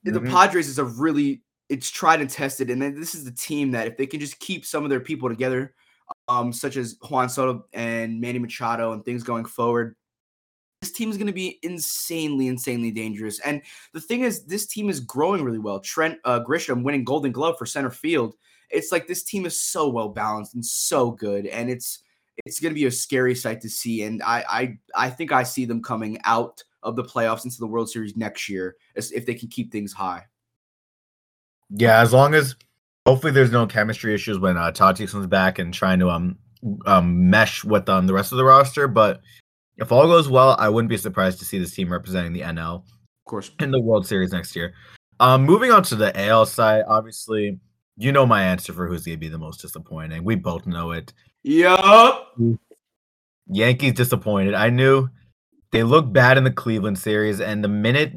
mm-hmm. 0.05 0.13
the 0.13 0.21
Padres 0.21 0.67
is 0.67 0.79
a 0.79 0.85
really 0.85 1.41
it's 1.69 1.89
tried 1.89 2.21
and 2.21 2.29
tested, 2.29 2.69
and 2.69 2.81
then 2.81 2.99
this 2.99 3.15
is 3.15 3.23
the 3.23 3.31
team 3.31 3.71
that 3.71 3.87
if 3.87 3.97
they 3.97 4.05
can 4.05 4.19
just 4.19 4.39
keep 4.39 4.65
some 4.65 4.83
of 4.83 4.89
their 4.89 4.99
people 4.99 5.29
together, 5.29 5.73
um, 6.27 6.53
such 6.53 6.77
as 6.77 6.97
Juan 7.09 7.29
Soto 7.29 7.65
and 7.73 8.19
Manny 8.21 8.39
Machado 8.39 8.93
and 8.93 9.03
things 9.03 9.23
going 9.23 9.45
forward, 9.45 9.95
this 10.85 10.91
team 10.91 11.09
is 11.09 11.17
going 11.17 11.27
to 11.27 11.33
be 11.33 11.59
insanely, 11.63 12.47
insanely 12.47 12.91
dangerous. 12.91 13.39
And 13.39 13.63
the 13.93 13.99
thing 13.99 14.21
is, 14.21 14.45
this 14.45 14.67
team 14.67 14.87
is 14.87 14.99
growing 14.99 15.43
really 15.43 15.57
well. 15.57 15.79
Trent 15.79 16.19
uh, 16.25 16.41
Grisham 16.47 16.83
winning 16.83 17.03
Golden 17.03 17.31
Glove 17.31 17.57
for 17.57 17.65
center 17.65 17.89
field. 17.89 18.35
It's 18.69 18.91
like 18.91 19.07
this 19.07 19.23
team 19.23 19.47
is 19.47 19.59
so 19.59 19.89
well 19.89 20.09
balanced 20.09 20.53
and 20.53 20.63
so 20.63 21.09
good, 21.09 21.47
and 21.47 21.69
it's 21.69 22.03
it's 22.45 22.59
going 22.59 22.71
to 22.71 22.79
be 22.79 22.85
a 22.85 22.91
scary 22.91 23.33
sight 23.33 23.61
to 23.61 23.69
see. 23.69 24.03
And 24.03 24.21
I, 24.21 24.43
I, 24.49 24.77
I 24.95 25.09
think 25.09 25.31
I 25.31 25.43
see 25.43 25.65
them 25.65 25.81
coming 25.81 26.19
out 26.25 26.63
of 26.83 26.95
the 26.95 27.03
playoffs 27.03 27.45
into 27.45 27.57
the 27.59 27.67
World 27.67 27.89
Series 27.89 28.17
next 28.17 28.49
year 28.49 28.75
if 28.95 29.25
they 29.25 29.33
can 29.33 29.47
keep 29.47 29.71
things 29.71 29.93
high. 29.93 30.25
Yeah, 31.69 32.01
as 32.01 32.11
long 32.11 32.35
as 32.35 32.55
hopefully 33.05 33.31
there's 33.31 33.51
no 33.51 33.65
chemistry 33.65 34.13
issues 34.13 34.37
when 34.37 34.57
uh, 34.57 34.71
Tatis 34.71 35.11
comes 35.11 35.27
back 35.27 35.57
and 35.57 35.73
trying 35.73 35.99
to 35.99 36.09
um 36.09 36.37
um 36.85 37.29
mesh 37.29 37.63
with 37.63 37.87
um 37.89 38.05
the 38.05 38.13
rest 38.13 38.31
of 38.31 38.37
the 38.37 38.45
roster. 38.45 38.87
But 38.87 39.21
if 39.77 39.91
all 39.91 40.07
goes 40.07 40.29
well, 40.29 40.55
I 40.59 40.69
wouldn't 40.69 40.89
be 40.89 40.97
surprised 40.97 41.39
to 41.39 41.45
see 41.45 41.59
this 41.59 41.73
team 41.73 41.91
representing 41.91 42.33
the 42.33 42.41
NL, 42.41 42.83
of 42.83 42.83
course, 43.25 43.51
in 43.59 43.71
the 43.71 43.81
World 43.81 44.07
Series 44.07 44.31
next 44.31 44.55
year. 44.55 44.73
Um, 45.19 45.45
moving 45.45 45.71
on 45.71 45.83
to 45.83 45.95
the 45.95 46.17
AL 46.19 46.45
side, 46.45 46.83
obviously, 46.87 47.59
you 47.97 48.11
know 48.11 48.25
my 48.25 48.43
answer 48.43 48.73
for 48.73 48.87
who's 48.87 49.05
going 49.05 49.15
to 49.15 49.19
be 49.19 49.29
the 49.29 49.37
most 49.37 49.61
disappointing. 49.61 50.23
We 50.23 50.35
both 50.35 50.65
know 50.65 50.91
it. 50.91 51.13
Yup. 51.43 52.35
Yankees 53.47 53.93
disappointed. 53.93 54.53
I 54.53 54.69
knew 54.69 55.09
they 55.71 55.83
looked 55.83 56.11
bad 56.11 56.37
in 56.37 56.43
the 56.43 56.51
Cleveland 56.51 56.97
series, 56.97 57.39
and 57.39 57.63
the 57.63 57.67
minute 57.67 58.13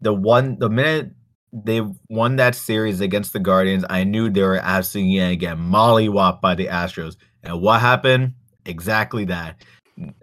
the 0.00 0.12
one 0.12 0.58
the 0.58 0.68
minute 0.68 1.12
they 1.52 1.82
won 2.08 2.36
that 2.36 2.54
series 2.54 3.00
against 3.00 3.32
the 3.32 3.40
Guardians, 3.40 3.84
I 3.90 4.04
knew 4.04 4.30
they 4.30 4.42
were 4.42 4.56
absolutely 4.56 5.18
gonna 5.18 5.36
get 5.36 5.56
mollywopped 5.56 6.40
by 6.40 6.54
the 6.54 6.66
Astros. 6.66 7.16
And 7.42 7.60
what 7.60 7.80
happened? 7.80 8.34
Exactly 8.66 9.24
that. 9.26 9.64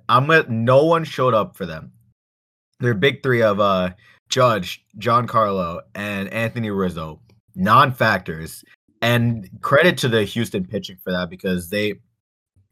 I'm 0.10 0.28
gonna, 0.28 0.46
no 0.50 0.84
one 0.86 1.04
showed 1.04 1.34
up 1.34 1.56
for 1.56 1.66
them. 1.66 1.92
Their 2.80 2.94
big 2.94 3.24
three 3.24 3.42
of 3.42 3.60
uh 3.60 3.92
Judge, 4.30 4.86
Giancarlo, 5.00 5.82
and 5.96 6.30
Anthony 6.30 6.70
Rizzo, 6.70 7.22
non-factors. 7.56 8.64
And 9.02 9.50
credit 9.62 9.98
to 10.00 10.08
the 10.08 10.24
Houston 10.24 10.66
pitching 10.66 10.98
for 11.04 11.12
that 11.12 11.30
because 11.30 11.70
they 11.70 11.96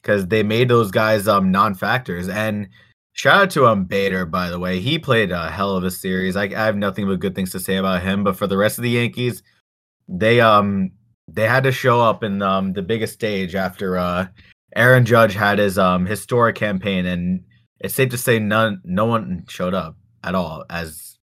because 0.02 0.28
they 0.28 0.44
made 0.44 0.70
those 0.70 0.92
guys 0.92 1.28
um 1.28 1.52
non-factors. 1.52 2.28
And 2.28 2.70
shout 3.14 3.42
out 3.42 3.50
to 3.52 3.68
um 3.68 3.86
Bader, 3.86 4.26
by 4.26 4.50
the 4.50 4.60
way. 4.60 4.80
He 4.80 5.00
played 5.00 5.32
a 5.32 5.50
hell 5.50 5.76
of 5.76 5.84
a 5.84 5.92
series. 5.92 6.36
I, 6.36 6.46
I 6.46 6.66
have 6.66 6.76
nothing 6.76 7.08
but 7.08 7.20
good 7.20 7.36
things 7.36 7.52
to 7.52 7.60
say 7.60 7.78
about 7.78 8.02
him. 8.02 8.24
But 8.24 8.36
for 8.38 8.48
the 8.48 8.58
rest 8.58 8.78
of 8.78 8.84
the 8.84 8.92
Yankees, 8.92 9.44
they 10.08 10.42
um 10.42 10.92
they 11.28 11.48
had 11.48 11.64
to 11.64 11.72
show 11.72 12.02
up 12.02 12.24
in 12.24 12.42
um 12.42 12.74
the 12.74 12.82
biggest 12.82 13.14
stage 13.14 13.56
after 13.56 13.98
uh 13.98 14.28
Aaron 14.76 15.06
Judge 15.06 15.34
had 15.34 15.60
his 15.60 15.78
um 15.78 16.06
historic 16.06 16.56
campaign 16.56 17.06
and 17.06 17.44
it's 17.80 17.94
safe 17.94 18.10
to 18.10 18.18
say 18.18 18.40
none 18.40 18.82
no 18.84 19.06
one 19.06 19.46
showed 19.48 19.74
up 19.74 19.98
at 20.24 20.36
all 20.36 20.66
as 20.70 21.18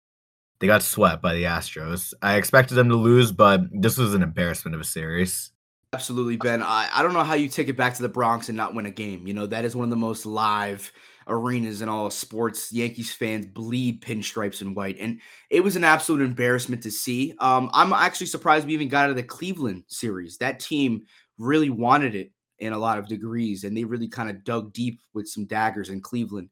they 0.61 0.67
got 0.67 0.83
swept 0.83 1.23
by 1.23 1.35
the 1.35 1.45
Astros. 1.45 2.13
I 2.21 2.37
expected 2.37 2.75
them 2.75 2.91
to 2.91 2.95
lose, 2.95 3.33
but 3.33 3.63
this 3.73 3.97
was 3.97 4.15
an 4.15 4.23
embarrassment 4.23 4.75
of 4.75 4.81
a 4.81 4.85
series. 4.85 5.51
Absolutely, 5.93 6.37
Ben. 6.37 6.63
I, 6.63 6.89
I 6.93 7.03
don't 7.03 7.15
know 7.15 7.25
how 7.25 7.35
you 7.35 7.49
take 7.49 7.69
it 7.69 7.77
back 7.77 7.95
to 7.95 8.03
the 8.03 8.09
Bronx 8.09 8.49
and 8.49 8.57
not 8.57 8.75
win 8.75 8.87
a 8.87 8.91
game. 8.91 9.27
You 9.27 9.35
know, 9.35 9.47
that 9.47 9.65
is 9.65 9.75
one 9.75 9.85
of 9.85 9.91
the 9.91 9.97
most 9.97 10.27
live 10.27 10.93
arenas 11.27 11.83
in 11.83 11.89
all 11.89 12.11
sports. 12.11 12.73
Yankees 12.73 13.11
fans 13.11 13.47
bleed 13.47 14.03
pinstripes 14.03 14.61
and 14.61 14.77
white. 14.77 14.99
And 15.01 15.21
it 15.49 15.65
was 15.65 15.77
an 15.77 15.83
absolute 15.83 16.23
embarrassment 16.23 16.83
to 16.83 16.91
see. 16.91 17.35
Um, 17.41 17.71
I'm 17.73 17.93
actually 17.93 18.27
surprised 18.27 18.67
we 18.67 18.75
even 18.75 18.89
got 18.89 19.05
out 19.05 19.11
of 19.11 19.17
the 19.17 19.23
Cleveland 19.23 19.85
series. 19.89 20.37
That 20.39 20.61
team 20.61 21.07
really 21.39 21.71
wanted 21.71 22.15
it 22.15 22.33
in 22.61 22.73
a 22.73 22.79
lot 22.79 22.99
of 22.99 23.09
degrees, 23.09 23.65
and 23.65 23.77
they 23.77 23.85
really 23.85 24.09
kind 24.09 24.31
of 24.31 24.45
dug 24.45 24.73
deep 24.73 25.01
with 25.15 25.29
some 25.29 25.47
daggers 25.47 25.89
in 25.89 26.01
Cleveland. 26.01 26.51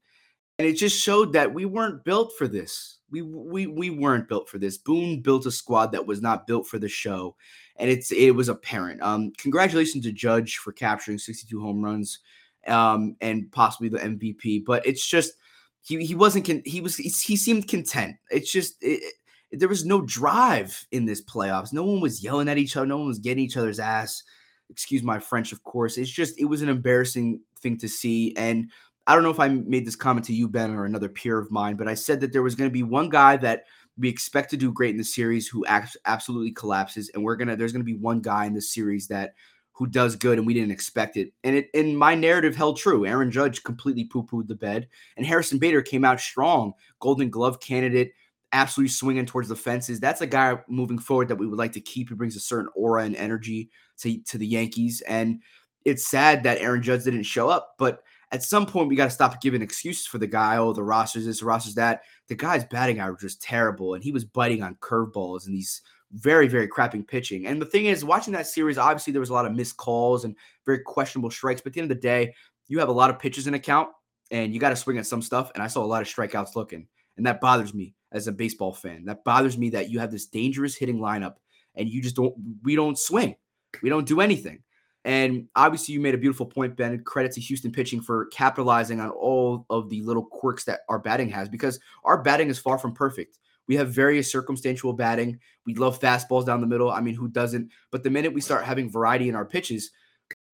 And 0.58 0.66
it 0.66 0.72
just 0.72 1.00
showed 1.00 1.32
that 1.34 1.54
we 1.54 1.66
weren't 1.66 2.04
built 2.04 2.32
for 2.36 2.48
this. 2.48 2.98
We 3.10 3.22
we 3.22 3.66
we 3.66 3.90
weren't 3.90 4.28
built 4.28 4.48
for 4.48 4.58
this. 4.58 4.76
Boone 4.76 5.20
built 5.20 5.46
a 5.46 5.52
squad 5.52 5.92
that 5.92 6.06
was 6.06 6.20
not 6.20 6.46
built 6.46 6.66
for 6.66 6.78
the 6.78 6.88
show, 6.88 7.36
and 7.76 7.88
it's 7.88 8.10
it 8.10 8.32
was 8.32 8.48
apparent. 8.48 9.00
Um, 9.02 9.32
congratulations 9.38 10.04
to 10.04 10.12
Judge 10.12 10.56
for 10.56 10.72
capturing 10.72 11.18
62 11.18 11.60
home 11.60 11.82
runs, 11.82 12.18
um, 12.66 13.16
and 13.20 13.50
possibly 13.52 13.88
the 13.88 13.98
MVP. 13.98 14.64
But 14.64 14.84
it's 14.84 15.06
just 15.06 15.34
he 15.82 16.04
he 16.04 16.14
wasn't 16.14 16.46
con- 16.46 16.62
he 16.64 16.80
was 16.80 16.96
he, 16.96 17.36
seemed 17.36 17.68
content. 17.68 18.16
It's 18.30 18.50
just 18.50 18.76
it, 18.80 19.14
there 19.52 19.68
was 19.68 19.86
no 19.86 20.02
drive 20.02 20.86
in 20.90 21.06
this 21.06 21.24
playoffs. 21.24 21.72
No 21.72 21.84
one 21.84 22.00
was 22.00 22.22
yelling 22.22 22.48
at 22.48 22.58
each 22.58 22.76
other. 22.76 22.86
No 22.86 22.98
one 22.98 23.08
was 23.08 23.18
getting 23.20 23.44
each 23.44 23.56
other's 23.56 23.78
ass. 23.78 24.22
Excuse 24.70 25.02
my 25.02 25.18
French, 25.18 25.52
of 25.52 25.62
course. 25.64 25.98
It's 25.98 26.10
just 26.10 26.38
it 26.38 26.44
was 26.44 26.62
an 26.62 26.68
embarrassing 26.68 27.40
thing 27.60 27.78
to 27.78 27.88
see 27.88 28.34
and 28.36 28.70
I 29.06 29.14
don't 29.14 29.22
know 29.22 29.30
if 29.30 29.40
I 29.40 29.48
made 29.48 29.86
this 29.86 29.96
comment 29.96 30.26
to 30.26 30.34
you, 30.34 30.48
Ben, 30.48 30.74
or 30.74 30.84
another 30.84 31.08
peer 31.08 31.38
of 31.38 31.50
mine, 31.50 31.76
but 31.76 31.88
I 31.88 31.94
said 31.94 32.20
that 32.20 32.30
there 32.30 32.42
was 32.42 32.54
going 32.54 32.68
to 32.68 32.72
be 32.72 32.82
one 32.82 33.08
guy 33.08 33.38
that 33.38 33.64
we 33.96 34.06
expect 34.06 34.50
to 34.50 34.56
do 34.58 34.70
great 34.70 34.90
in 34.90 34.98
the 34.98 35.04
series 35.04 35.48
who 35.48 35.64
absolutely 35.66 36.52
collapses, 36.52 37.10
and 37.14 37.24
we're 37.24 37.36
gonna 37.36 37.56
there's 37.56 37.72
gonna 37.72 37.84
be 37.84 37.94
one 37.94 38.20
guy 38.20 38.44
in 38.44 38.54
the 38.54 38.60
series 38.60 39.08
that 39.08 39.34
who 39.72 39.86
does 39.86 40.16
good 40.16 40.38
and 40.38 40.46
we 40.46 40.54
didn't 40.54 40.72
expect 40.72 41.16
it. 41.16 41.32
And 41.42 41.56
it 41.56 41.70
and 41.72 41.96
my 41.96 42.14
narrative 42.14 42.54
held 42.54 42.76
true. 42.76 43.06
Aaron 43.06 43.30
Judge 43.30 43.62
completely 43.64 44.04
poo-pooed 44.04 44.46
the 44.46 44.54
bed, 44.54 44.88
and 45.16 45.26
Harrison 45.26 45.58
Bader 45.58 45.82
came 45.82 46.04
out 46.04 46.20
strong, 46.20 46.72
Golden 47.00 47.30
Glove 47.30 47.60
candidate, 47.60 48.12
absolutely 48.52 48.90
swinging 48.90 49.26
towards 49.26 49.48
the 49.48 49.56
fences. 49.56 50.00
That's 50.00 50.20
a 50.20 50.26
guy 50.26 50.58
moving 50.68 50.98
forward 50.98 51.28
that 51.28 51.36
we 51.36 51.46
would 51.46 51.58
like 51.58 51.72
to 51.72 51.80
keep. 51.80 52.08
He 52.10 52.14
brings 52.14 52.36
a 52.36 52.40
certain 52.40 52.70
aura 52.76 53.04
and 53.04 53.16
energy 53.16 53.70
to 53.98 54.18
to 54.18 54.38
the 54.38 54.46
Yankees, 54.46 55.02
and 55.02 55.40
it's 55.84 56.06
sad 56.06 56.42
that 56.42 56.58
Aaron 56.58 56.82
Judge 56.82 57.04
didn't 57.04 57.22
show 57.22 57.48
up, 57.48 57.74
but 57.78 58.02
at 58.30 58.42
some 58.42 58.66
point 58.66 58.88
we 58.88 58.96
got 58.96 59.06
to 59.06 59.10
stop 59.10 59.40
giving 59.40 59.62
excuses 59.62 60.06
for 60.06 60.18
the 60.18 60.26
guy. 60.26 60.58
Oh, 60.58 60.72
the 60.72 60.82
roster's 60.82 61.24
this, 61.24 61.40
the 61.40 61.46
roster's 61.46 61.74
that. 61.76 62.02
The 62.28 62.34
guy's 62.34 62.64
batting 62.64 62.98
average 62.98 63.22
was 63.22 63.36
terrible, 63.36 63.94
and 63.94 64.04
he 64.04 64.12
was 64.12 64.24
biting 64.24 64.62
on 64.62 64.76
curveballs 64.76 65.46
and 65.46 65.54
these 65.54 65.82
very, 66.12 66.48
very 66.48 66.68
crapping 66.68 67.06
pitching. 67.06 67.46
And 67.46 67.60
the 67.60 67.66
thing 67.66 67.86
is, 67.86 68.04
watching 68.04 68.32
that 68.32 68.46
series, 68.46 68.78
obviously 68.78 69.12
there 69.12 69.20
was 69.20 69.30
a 69.30 69.34
lot 69.34 69.46
of 69.46 69.52
missed 69.52 69.76
calls 69.76 70.24
and 70.24 70.34
very 70.64 70.80
questionable 70.80 71.30
strikes. 71.30 71.60
But 71.60 71.70
at 71.70 71.74
the 71.74 71.80
end 71.80 71.90
of 71.90 71.96
the 71.96 72.02
day, 72.02 72.34
you 72.66 72.78
have 72.78 72.88
a 72.88 72.92
lot 72.92 73.10
of 73.10 73.18
pitches 73.18 73.46
in 73.46 73.54
account, 73.54 73.88
and 74.30 74.52
you 74.52 74.60
got 74.60 74.70
to 74.70 74.76
swing 74.76 74.98
at 74.98 75.06
some 75.06 75.22
stuff. 75.22 75.50
And 75.54 75.62
I 75.62 75.66
saw 75.66 75.82
a 75.82 75.86
lot 75.86 76.02
of 76.02 76.08
strikeouts 76.08 76.56
looking, 76.56 76.86
and 77.16 77.26
that 77.26 77.40
bothers 77.40 77.74
me 77.74 77.94
as 78.12 78.26
a 78.26 78.32
baseball 78.32 78.72
fan. 78.72 79.04
That 79.04 79.24
bothers 79.24 79.58
me 79.58 79.70
that 79.70 79.90
you 79.90 79.98
have 80.00 80.10
this 80.10 80.26
dangerous 80.26 80.74
hitting 80.74 80.98
lineup, 80.98 81.36
and 81.74 81.88
you 81.88 82.02
just 82.02 82.16
don't. 82.16 82.34
We 82.62 82.74
don't 82.74 82.98
swing. 82.98 83.36
We 83.82 83.88
don't 83.88 84.06
do 84.06 84.20
anything. 84.20 84.62
And 85.04 85.48
obviously, 85.54 85.94
you 85.94 86.00
made 86.00 86.14
a 86.14 86.18
beautiful 86.18 86.46
point, 86.46 86.76
Ben. 86.76 87.02
Credit 87.04 87.32
to 87.32 87.40
Houston 87.40 87.72
pitching 87.72 88.00
for 88.00 88.26
capitalizing 88.26 89.00
on 89.00 89.10
all 89.10 89.64
of 89.70 89.88
the 89.88 90.02
little 90.02 90.24
quirks 90.24 90.64
that 90.64 90.80
our 90.88 90.98
batting 90.98 91.30
has 91.30 91.48
because 91.48 91.80
our 92.04 92.22
batting 92.22 92.50
is 92.50 92.58
far 92.58 92.78
from 92.78 92.92
perfect. 92.92 93.38
We 93.68 93.76
have 93.76 93.90
various 93.90 94.30
circumstantial 94.30 94.92
batting. 94.92 95.38
We 95.66 95.74
love 95.74 96.00
fastballs 96.00 96.46
down 96.46 96.60
the 96.60 96.66
middle. 96.66 96.90
I 96.90 97.00
mean, 97.00 97.14
who 97.14 97.28
doesn't? 97.28 97.70
But 97.90 98.02
the 98.02 98.10
minute 98.10 98.34
we 98.34 98.40
start 98.40 98.64
having 98.64 98.90
variety 98.90 99.28
in 99.28 99.34
our 99.34 99.44
pitches, 99.44 99.90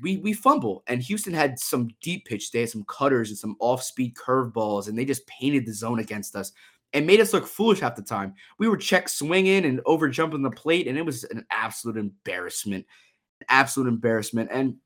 we 0.00 0.18
we 0.18 0.33
fumble. 0.33 0.83
And 0.87 1.02
Houston 1.02 1.33
had 1.33 1.59
some 1.59 1.88
deep 2.00 2.26
pitch. 2.26 2.50
They 2.50 2.61
had 2.61 2.71
some 2.71 2.85
cutters 2.85 3.30
and 3.30 3.38
some 3.38 3.56
off-speed 3.61 4.14
curveballs, 4.14 4.88
and 4.88 4.99
they 4.99 5.04
just 5.04 5.26
painted 5.26 5.66
the 5.66 5.73
zone 5.73 6.00
against 6.00 6.37
us 6.37 6.52
and 6.92 7.06
made 7.06 7.21
us 7.21 7.33
look 7.33 7.47
foolish 7.47 7.80
half 7.80 7.97
the 7.97 8.02
time. 8.02 8.35
We 8.59 8.68
were 8.68 8.76
check 8.76 9.09
swinging 9.09 9.64
and 9.64 9.80
over 9.87 10.09
jumping 10.09 10.42
the 10.42 10.50
plate, 10.50 10.87
and 10.87 10.99
it 10.99 11.04
was 11.04 11.25
an 11.25 11.44
absolute 11.50 11.97
embarrassment 11.97 12.87
absolute 13.48 13.88
embarrassment. 13.88 14.50
And 14.52 14.76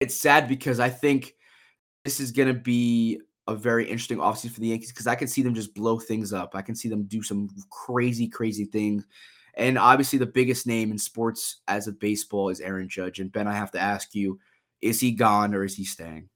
it's 0.00 0.16
sad 0.16 0.48
because 0.48 0.80
I 0.80 0.88
think 0.88 1.34
this 2.04 2.20
is 2.20 2.32
going 2.32 2.48
to 2.48 2.58
be 2.58 3.20
a 3.46 3.54
very 3.54 3.84
interesting 3.84 4.18
offseason 4.18 4.50
for 4.50 4.60
the 4.60 4.68
Yankees 4.68 4.92
because 4.92 5.06
I 5.06 5.14
can 5.14 5.26
see 5.26 5.42
them 5.42 5.54
just 5.54 5.74
blow 5.74 5.98
things 5.98 6.32
up. 6.32 6.54
I 6.54 6.62
can 6.62 6.74
see 6.74 6.88
them 6.88 7.04
do 7.04 7.22
some 7.22 7.48
crazy, 7.70 8.28
crazy 8.28 8.66
things. 8.66 9.04
And 9.54 9.76
obviously, 9.78 10.18
the 10.18 10.26
biggest 10.26 10.66
name 10.66 10.92
in 10.92 10.98
sports 10.98 11.62
as 11.66 11.88
of 11.88 11.98
baseball 11.98 12.50
is 12.50 12.60
Aaron 12.60 12.88
Judge. 12.88 13.18
And 13.18 13.32
Ben, 13.32 13.48
I 13.48 13.54
have 13.54 13.72
to 13.72 13.80
ask 13.80 14.14
you, 14.14 14.38
is 14.80 15.00
he 15.00 15.10
gone 15.10 15.54
or 15.54 15.64
is 15.64 15.74
he 15.74 15.84
staying? 15.84 16.28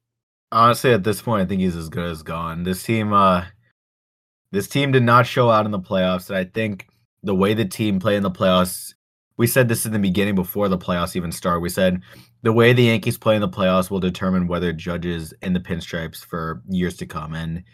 Honestly, 0.50 0.92
at 0.92 1.04
this 1.04 1.22
point, 1.22 1.42
I 1.42 1.46
think 1.46 1.60
he's 1.60 1.76
as 1.76 1.88
good 1.88 2.10
as 2.10 2.22
gone. 2.22 2.64
This 2.64 2.82
team, 2.82 3.12
uh, 3.12 3.44
this 4.50 4.66
team 4.66 4.90
did 4.90 5.04
not 5.04 5.26
show 5.26 5.50
out 5.50 5.66
in 5.66 5.70
the 5.70 5.78
playoffs. 5.78 6.28
And 6.28 6.36
I 6.36 6.44
think 6.44 6.88
the 7.22 7.34
way 7.34 7.54
the 7.54 7.64
team 7.64 8.00
played 8.00 8.16
in 8.16 8.22
the 8.22 8.30
playoffs 8.30 8.94
we 9.36 9.46
said 9.46 9.68
this 9.68 9.86
in 9.86 9.92
the 9.92 9.98
beginning 9.98 10.34
before 10.34 10.68
the 10.68 10.78
playoffs 10.78 11.16
even 11.16 11.32
start. 11.32 11.62
We 11.62 11.68
said 11.68 12.02
the 12.42 12.52
way 12.52 12.72
the 12.72 12.84
Yankees 12.84 13.18
play 13.18 13.34
in 13.34 13.40
the 13.40 13.48
playoffs 13.48 13.90
will 13.90 14.00
determine 14.00 14.46
whether 14.46 14.72
Judge's 14.72 15.32
in 15.42 15.52
the 15.52 15.60
pinstripes 15.60 16.24
for 16.24 16.62
years 16.68 16.96
to 16.98 17.06
come. 17.06 17.34
And 17.34 17.64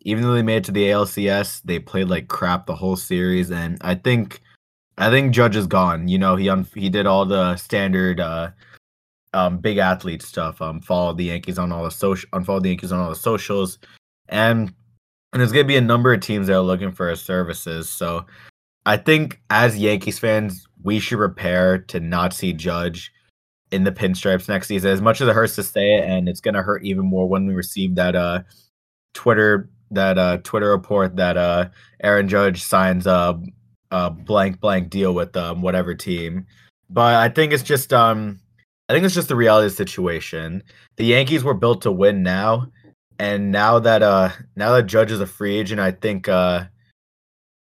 even 0.00 0.22
though 0.22 0.34
they 0.34 0.42
made 0.42 0.58
it 0.58 0.64
to 0.64 0.72
the 0.72 0.84
ALCS, 0.84 1.62
they 1.64 1.78
played 1.78 2.08
like 2.08 2.28
crap 2.28 2.66
the 2.66 2.74
whole 2.74 2.96
series. 2.96 3.50
And 3.50 3.78
I 3.80 3.94
think, 3.94 4.40
I 4.98 5.10
think 5.10 5.32
Judge 5.32 5.56
is 5.56 5.66
gone. 5.66 6.08
You 6.08 6.18
know, 6.18 6.36
he 6.36 6.48
un- 6.48 6.68
he 6.74 6.88
did 6.88 7.06
all 7.06 7.24
the 7.24 7.56
standard 7.56 8.20
uh, 8.20 8.50
um, 9.32 9.58
big 9.58 9.78
athlete 9.78 10.22
stuff. 10.22 10.60
Um, 10.62 10.80
followed 10.80 11.18
the 11.18 11.24
Yankees 11.24 11.58
on 11.58 11.72
all 11.72 11.84
the 11.84 11.90
social, 11.90 12.28
unfollowed 12.32 12.62
the 12.62 12.70
Yankees 12.70 12.92
on 12.92 13.00
all 13.00 13.10
the 13.10 13.16
socials, 13.16 13.78
and 14.28 14.72
and 15.32 15.40
there's 15.40 15.52
gonna 15.52 15.64
be 15.64 15.76
a 15.76 15.82
number 15.82 16.12
of 16.12 16.20
teams 16.20 16.46
that 16.46 16.54
are 16.54 16.60
looking 16.60 16.92
for 16.92 17.10
his 17.10 17.20
services. 17.20 17.88
So 17.88 18.24
I 18.86 18.96
think 18.96 19.40
as 19.50 19.76
Yankees 19.76 20.20
fans, 20.20 20.66
we 20.82 21.00
should 21.00 21.18
prepare 21.18 21.78
to 21.78 21.98
not 21.98 22.32
see 22.32 22.52
Judge 22.52 23.12
in 23.72 23.82
the 23.82 23.90
pinstripes 23.90 24.48
next 24.48 24.68
season. 24.68 24.92
As 24.92 25.02
much 25.02 25.20
as 25.20 25.28
it 25.28 25.34
hurts 25.34 25.56
to 25.56 25.64
say 25.64 25.96
it, 25.98 26.04
and 26.04 26.28
it's 26.28 26.40
gonna 26.40 26.62
hurt 26.62 26.84
even 26.84 27.04
more 27.04 27.28
when 27.28 27.46
we 27.46 27.54
receive 27.54 27.96
that 27.96 28.14
uh 28.14 28.42
Twitter 29.12 29.68
that 29.90 30.18
uh 30.18 30.38
Twitter 30.38 30.70
report 30.70 31.16
that 31.16 31.36
uh 31.36 31.68
Aaron 32.02 32.28
Judge 32.28 32.62
signs 32.62 33.08
a, 33.08 33.40
a 33.90 34.10
blank 34.10 34.60
blank 34.60 34.88
deal 34.88 35.12
with 35.14 35.36
um 35.36 35.62
whatever 35.62 35.94
team. 35.94 36.46
But 36.88 37.16
I 37.16 37.28
think 37.28 37.52
it's 37.52 37.64
just 37.64 37.92
um 37.92 38.38
I 38.88 38.92
think 38.92 39.04
it's 39.04 39.16
just 39.16 39.28
the 39.28 39.36
reality 39.36 39.66
of 39.66 39.72
the 39.72 39.76
situation. 39.76 40.62
The 40.96 41.06
Yankees 41.06 41.42
were 41.42 41.54
built 41.54 41.82
to 41.82 41.90
win 41.90 42.22
now, 42.22 42.70
and 43.18 43.50
now 43.50 43.80
that 43.80 44.04
uh 44.04 44.30
now 44.54 44.72
that 44.74 44.86
Judge 44.86 45.10
is 45.10 45.20
a 45.20 45.26
free 45.26 45.56
agent, 45.56 45.80
I 45.80 45.90
think 45.90 46.28
uh 46.28 46.66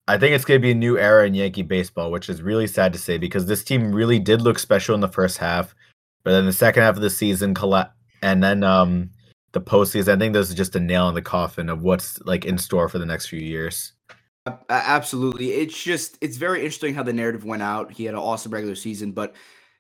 I 0.08 0.18
think 0.18 0.36
it's 0.36 0.46
gonna 0.46 0.60
be 0.60 0.72
a 0.72 0.76
new 0.76 0.98
era 0.98 1.26
in 1.26 1.34
Yankee 1.34 1.62
baseball, 1.62 2.12
which 2.12 2.30
is 2.30 2.42
really 2.42 2.68
sad 2.68 2.94
to 2.94 3.00
say 3.00 3.18
because 3.18 3.46
this 3.46 3.64
team 3.64 3.94
really 3.94 4.20
did 4.20 4.42
look 4.42 4.60
special 4.60 4.96
in 4.96 5.02
the 5.02 5.08
first 5.08 5.38
half, 5.38 5.76
but 6.24 6.32
then 6.32 6.46
the 6.46 6.54
second 6.54 6.84
half 6.84 6.96
of 6.96 7.02
the 7.02 7.10
season 7.10 7.54
collapsed, 7.54 7.96
and 8.22 8.44
then 8.44 8.64
um 8.64 9.10
the 9.54 9.62
postseason. 9.62 10.16
I 10.16 10.20
think 10.20 10.34
this 10.34 10.50
is 10.50 10.56
just 10.56 10.76
a 10.76 10.80
nail 10.80 11.10
in 11.10 11.16
the 11.16 11.22
coffin 11.22 11.70
of 11.70 11.82
what's 11.82 12.20
like 12.22 12.46
in 12.46 12.58
store 12.58 12.90
for 12.90 13.00
the 13.00 13.06
next 13.06 13.28
few 13.28 13.40
years. 13.40 13.94
Absolutely, 14.70 15.52
it's 15.52 15.82
just 15.82 16.18
it's 16.22 16.38
very 16.38 16.60
interesting 16.60 16.94
how 16.94 17.04
the 17.04 17.14
narrative 17.14 17.46
went 17.46 17.62
out. 17.62 17.92
He 17.92 18.06
had 18.06 18.16
an 18.16 18.22
awesome 18.22 18.52
regular 18.52 18.76
season, 18.76 19.12
but 19.12 19.36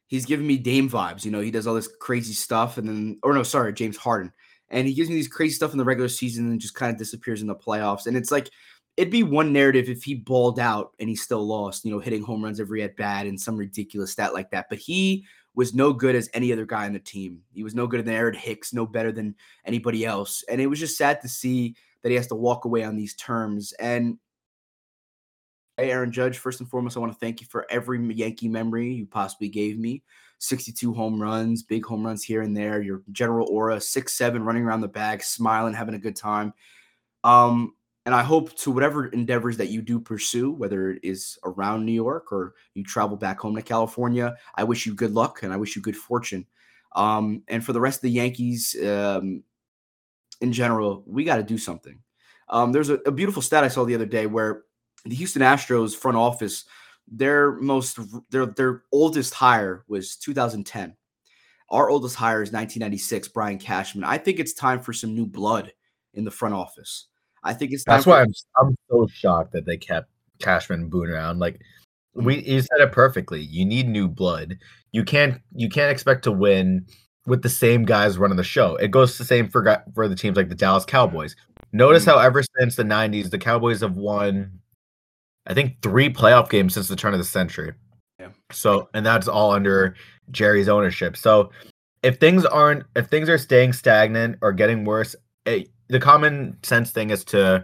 he's 0.07 0.25
giving 0.25 0.45
me 0.45 0.57
Dame 0.57 0.89
vibes. 0.89 1.25
You 1.25 1.31
know, 1.31 1.41
he 1.41 1.51
does 1.51 1.65
all 1.65 1.73
this 1.73 1.89
crazy 1.99 2.33
stuff, 2.33 2.77
and 2.77 2.87
then 2.87 3.19
or 3.23 3.33
no, 3.33 3.43
sorry, 3.43 3.73
James 3.73 3.97
Harden, 3.97 4.31
and 4.69 4.87
he 4.87 4.93
gives 4.93 5.09
me 5.09 5.15
these 5.15 5.27
crazy 5.27 5.53
stuff 5.53 5.71
in 5.71 5.77
the 5.77 5.85
regular 5.85 6.09
season 6.09 6.51
and 6.51 6.59
just 6.59 6.75
kind 6.75 6.91
of 6.91 6.99
disappears 6.99 7.41
in 7.41 7.47
the 7.47 7.55
playoffs. 7.55 8.05
And 8.05 8.15
it's 8.15 8.31
like 8.31 8.49
it'd 8.97 9.11
be 9.11 9.23
one 9.23 9.53
narrative 9.53 9.89
if 9.89 10.03
he 10.03 10.15
balled 10.15 10.59
out 10.59 10.91
and 10.99 11.09
he 11.09 11.15
still 11.15 11.45
lost, 11.45 11.85
you 11.85 11.91
know, 11.91 11.99
hitting 11.99 12.23
home 12.23 12.43
runs 12.43 12.59
every 12.59 12.83
at 12.83 12.97
bat 12.97 13.25
and 13.25 13.39
some 13.39 13.57
ridiculous 13.57 14.11
stat 14.11 14.33
like 14.33 14.51
that. 14.51 14.67
But 14.69 14.79
he 14.79 15.25
was 15.55 15.73
no 15.73 15.93
good 15.93 16.15
as 16.15 16.29
any 16.33 16.51
other 16.51 16.65
guy 16.65 16.85
on 16.85 16.93
the 16.93 16.99
team. 16.99 17.41
He 17.53 17.63
was 17.63 17.75
no 17.75 17.87
good 17.87 18.03
than 18.05 18.13
Aaron 18.13 18.33
Hicks, 18.33 18.73
no 18.73 18.85
better 18.85 19.11
than 19.11 19.35
anybody 19.65 20.05
else. 20.05 20.43
And 20.49 20.61
it 20.61 20.67
was 20.67 20.79
just 20.79 20.97
sad 20.97 21.21
to 21.21 21.27
see 21.27 21.75
that 22.03 22.09
he 22.09 22.15
has 22.15 22.27
to 22.27 22.35
walk 22.35 22.65
away 22.65 22.83
on 22.83 22.95
these 22.95 23.15
terms. 23.15 23.73
And 23.73 24.17
hey, 25.77 25.91
Aaron 25.91 26.11
Judge, 26.11 26.37
first 26.37 26.59
and 26.59 26.69
foremost, 26.69 26.95
I 26.95 26.99
want 26.99 27.11
to 27.13 27.19
thank 27.19 27.41
you 27.41 27.47
for 27.47 27.65
every 27.69 28.01
Yankee 28.13 28.47
memory 28.47 28.93
you 28.93 29.05
possibly 29.05 29.49
gave 29.49 29.77
me. 29.77 30.03
62 30.39 30.93
home 30.93 31.21
runs, 31.21 31.63
big 31.63 31.85
home 31.85 32.05
runs 32.05 32.23
here 32.23 32.41
and 32.41 32.57
there, 32.57 32.81
your 32.81 33.03
general 33.11 33.47
aura, 33.49 33.79
six, 33.79 34.13
seven, 34.13 34.43
running 34.43 34.63
around 34.63 34.81
the 34.81 34.87
bag, 34.87 35.21
smiling, 35.21 35.73
having 35.73 35.93
a 35.93 35.99
good 35.99 36.15
time. 36.15 36.53
Um, 37.23 37.75
and 38.05 38.15
I 38.15 38.23
hope 38.23 38.55
to 38.57 38.71
whatever 38.71 39.07
endeavors 39.07 39.57
that 39.57 39.69
you 39.69 39.81
do 39.81 39.99
pursue, 39.99 40.51
whether 40.51 40.91
it 40.91 40.99
is 41.03 41.37
around 41.43 41.85
New 41.85 41.91
York 41.91 42.31
or 42.31 42.55
you 42.73 42.83
travel 42.83 43.15
back 43.15 43.39
home 43.39 43.55
to 43.55 43.61
California, 43.61 44.35
I 44.55 44.63
wish 44.63 44.85
you 44.85 44.95
good 44.95 45.13
luck 45.13 45.43
and 45.43 45.53
I 45.53 45.57
wish 45.57 45.75
you 45.75 45.81
good 45.81 45.97
fortune. 45.97 46.45
Um, 46.95 47.43
and 47.47 47.63
for 47.63 47.73
the 47.73 47.79
rest 47.79 47.99
of 47.99 48.03
the 48.03 48.11
Yankees 48.11 48.75
um, 48.83 49.43
in 50.41 50.51
general, 50.51 51.03
we 51.05 51.23
got 51.23 51.37
to 51.37 51.43
do 51.43 51.57
something. 51.57 51.99
Um, 52.49 52.71
there's 52.71 52.89
a, 52.89 52.95
a, 53.05 53.11
beautiful 53.11 53.41
stat 53.41 53.63
I 53.63 53.69
saw 53.69 53.85
the 53.85 53.95
other 53.95 54.05
day 54.05 54.25
where 54.25 54.63
the 55.05 55.15
Houston 55.15 55.41
Astros 55.41 55.95
front 55.95 56.17
office, 56.17 56.65
their 57.07 57.53
most 57.53 57.97
their 58.29 58.45
their 58.45 58.83
oldest 58.91 59.33
hire 59.33 59.85
was 59.87 60.17
2010. 60.17 60.95
Our 61.69 61.89
oldest 61.89 62.17
hire 62.17 62.41
is 62.41 62.51
1996, 62.51 63.29
Brian 63.29 63.57
Cashman. 63.57 64.03
I 64.03 64.17
think 64.17 64.39
it's 64.39 64.53
time 64.53 64.81
for 64.81 64.91
some 64.91 65.15
new 65.15 65.25
blood 65.25 65.71
in 66.13 66.25
the 66.25 66.31
front 66.31 66.55
office. 66.55 67.07
I 67.43 67.53
think 67.53 67.71
it's 67.71 67.83
that's 67.83 68.05
why 68.05 68.21
I'm 68.21 68.33
I'm 68.59 68.75
so 68.89 69.07
shocked 69.07 69.53
that 69.53 69.65
they 69.65 69.77
kept 69.77 70.09
Cashman 70.39 70.81
and 70.81 70.91
Boone 70.91 71.09
around. 71.09 71.39
Like 71.39 71.59
we 72.13 72.41
you 72.43 72.61
said 72.61 72.81
it 72.81 72.91
perfectly. 72.91 73.41
You 73.41 73.65
need 73.65 73.87
new 73.87 74.07
blood. 74.07 74.57
You 74.91 75.03
can't 75.03 75.41
you 75.55 75.69
can't 75.69 75.91
expect 75.91 76.23
to 76.23 76.31
win 76.31 76.85
with 77.25 77.41
the 77.41 77.49
same 77.49 77.85
guys 77.85 78.17
running 78.17 78.37
the 78.37 78.43
show. 78.43 78.75
It 78.75 78.91
goes 78.91 79.17
the 79.17 79.25
same 79.25 79.49
for 79.49 79.83
for 79.93 80.07
the 80.07 80.15
teams 80.15 80.37
like 80.37 80.49
the 80.49 80.55
Dallas 80.55 80.85
Cowboys. 80.85 81.35
Notice 81.71 82.03
mm-hmm. 82.03 82.11
how 82.11 82.19
ever 82.19 82.43
since 82.59 82.75
the 82.75 82.83
90s 82.83 83.29
the 83.29 83.37
Cowboys 83.37 83.81
have 83.81 83.95
won 83.95 84.59
I 85.47 85.53
think 85.55 85.81
3 85.81 86.13
playoff 86.13 86.49
games 86.49 86.73
since 86.75 86.87
the 86.87 86.95
turn 86.95 87.13
of 87.13 87.19
the 87.19 87.25
century. 87.25 87.73
Yeah. 88.19 88.29
So 88.51 88.89
and 88.93 89.05
that's 89.05 89.27
all 89.27 89.51
under 89.51 89.95
Jerry's 90.29 90.69
ownership. 90.69 91.17
So 91.17 91.51
if 92.03 92.19
things 92.19 92.45
aren't 92.45 92.83
if 92.95 93.07
things 93.07 93.29
are 93.29 93.37
staying 93.37 93.73
stagnant 93.73 94.37
or 94.41 94.51
getting 94.51 94.85
worse, 94.85 95.15
it, 95.45 95.69
the 95.91 95.99
common 95.99 96.57
sense 96.63 96.89
thing 96.91 97.09
is 97.09 97.23
to 97.25 97.63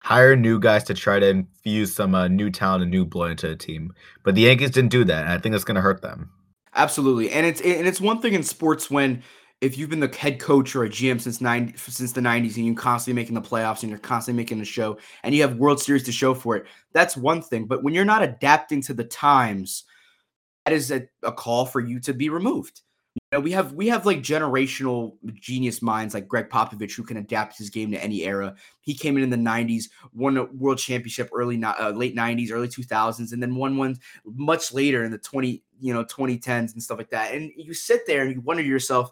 hire 0.00 0.36
new 0.36 0.60
guys 0.60 0.84
to 0.84 0.94
try 0.94 1.18
to 1.18 1.28
infuse 1.28 1.94
some 1.94 2.14
uh, 2.14 2.28
new 2.28 2.50
talent 2.50 2.82
and 2.82 2.90
new 2.90 3.04
blood 3.04 3.30
into 3.32 3.48
the 3.48 3.56
team. 3.56 3.92
But 4.24 4.34
the 4.34 4.42
Yankees 4.42 4.70
didn't 4.70 4.90
do 4.90 5.04
that, 5.04 5.24
and 5.24 5.32
I 5.32 5.38
think 5.38 5.54
it's 5.54 5.64
going 5.64 5.76
to 5.76 5.80
hurt 5.80 6.02
them. 6.02 6.30
Absolutely, 6.74 7.30
and 7.30 7.46
it's 7.46 7.60
and 7.60 7.86
it's 7.86 8.00
one 8.00 8.20
thing 8.20 8.34
in 8.34 8.42
sports 8.42 8.90
when 8.90 9.22
if 9.60 9.78
you've 9.78 9.90
been 9.90 10.00
the 10.00 10.14
head 10.14 10.40
coach 10.40 10.74
or 10.74 10.84
a 10.84 10.88
GM 10.88 11.20
since 11.20 11.40
nine 11.40 11.72
since 11.76 12.12
the 12.12 12.20
'90s 12.20 12.56
and 12.56 12.66
you're 12.66 12.74
constantly 12.74 13.20
making 13.20 13.34
the 13.34 13.42
playoffs 13.42 13.82
and 13.82 13.90
you're 13.90 13.98
constantly 13.98 14.42
making 14.42 14.58
the 14.58 14.64
show 14.64 14.98
and 15.22 15.34
you 15.34 15.42
have 15.42 15.56
World 15.56 15.80
Series 15.80 16.02
to 16.04 16.12
show 16.12 16.34
for 16.34 16.56
it, 16.56 16.66
that's 16.92 17.16
one 17.16 17.42
thing. 17.42 17.66
But 17.66 17.82
when 17.82 17.94
you're 17.94 18.04
not 18.04 18.22
adapting 18.22 18.82
to 18.82 18.94
the 18.94 19.04
times, 19.04 19.84
that 20.64 20.72
is 20.72 20.90
a, 20.90 21.06
a 21.22 21.32
call 21.32 21.66
for 21.66 21.80
you 21.80 22.00
to 22.00 22.12
be 22.12 22.28
removed. 22.28 22.80
You 23.14 23.20
know, 23.30 23.40
we 23.40 23.52
have 23.52 23.74
we 23.74 23.88
have 23.88 24.06
like 24.06 24.22
generational 24.22 25.16
genius 25.34 25.82
minds 25.82 26.14
like 26.14 26.26
Gregg 26.26 26.48
Popovich 26.48 26.96
who 26.96 27.02
can 27.02 27.18
adapt 27.18 27.58
his 27.58 27.68
game 27.68 27.90
to 27.90 28.02
any 28.02 28.22
era. 28.22 28.54
He 28.80 28.94
came 28.94 29.18
in 29.18 29.22
in 29.22 29.28
the 29.28 29.36
'90s, 29.36 29.90
won 30.14 30.38
a 30.38 30.44
world 30.44 30.78
championship 30.78 31.28
early 31.34 31.62
uh, 31.62 31.90
late 31.90 32.16
'90s, 32.16 32.50
early 32.50 32.68
2000s, 32.68 33.32
and 33.32 33.42
then 33.42 33.54
won 33.54 33.76
one 33.76 33.98
much 34.24 34.72
later 34.72 35.04
in 35.04 35.10
the 35.10 35.18
20 35.18 35.62
you 35.78 35.92
know 35.92 36.04
2010s 36.04 36.72
and 36.72 36.82
stuff 36.82 36.96
like 36.96 37.10
that. 37.10 37.34
And 37.34 37.50
you 37.54 37.74
sit 37.74 38.06
there 38.06 38.22
and 38.22 38.32
you 38.34 38.40
wonder 38.40 38.62
to 38.62 38.68
yourself, 38.68 39.10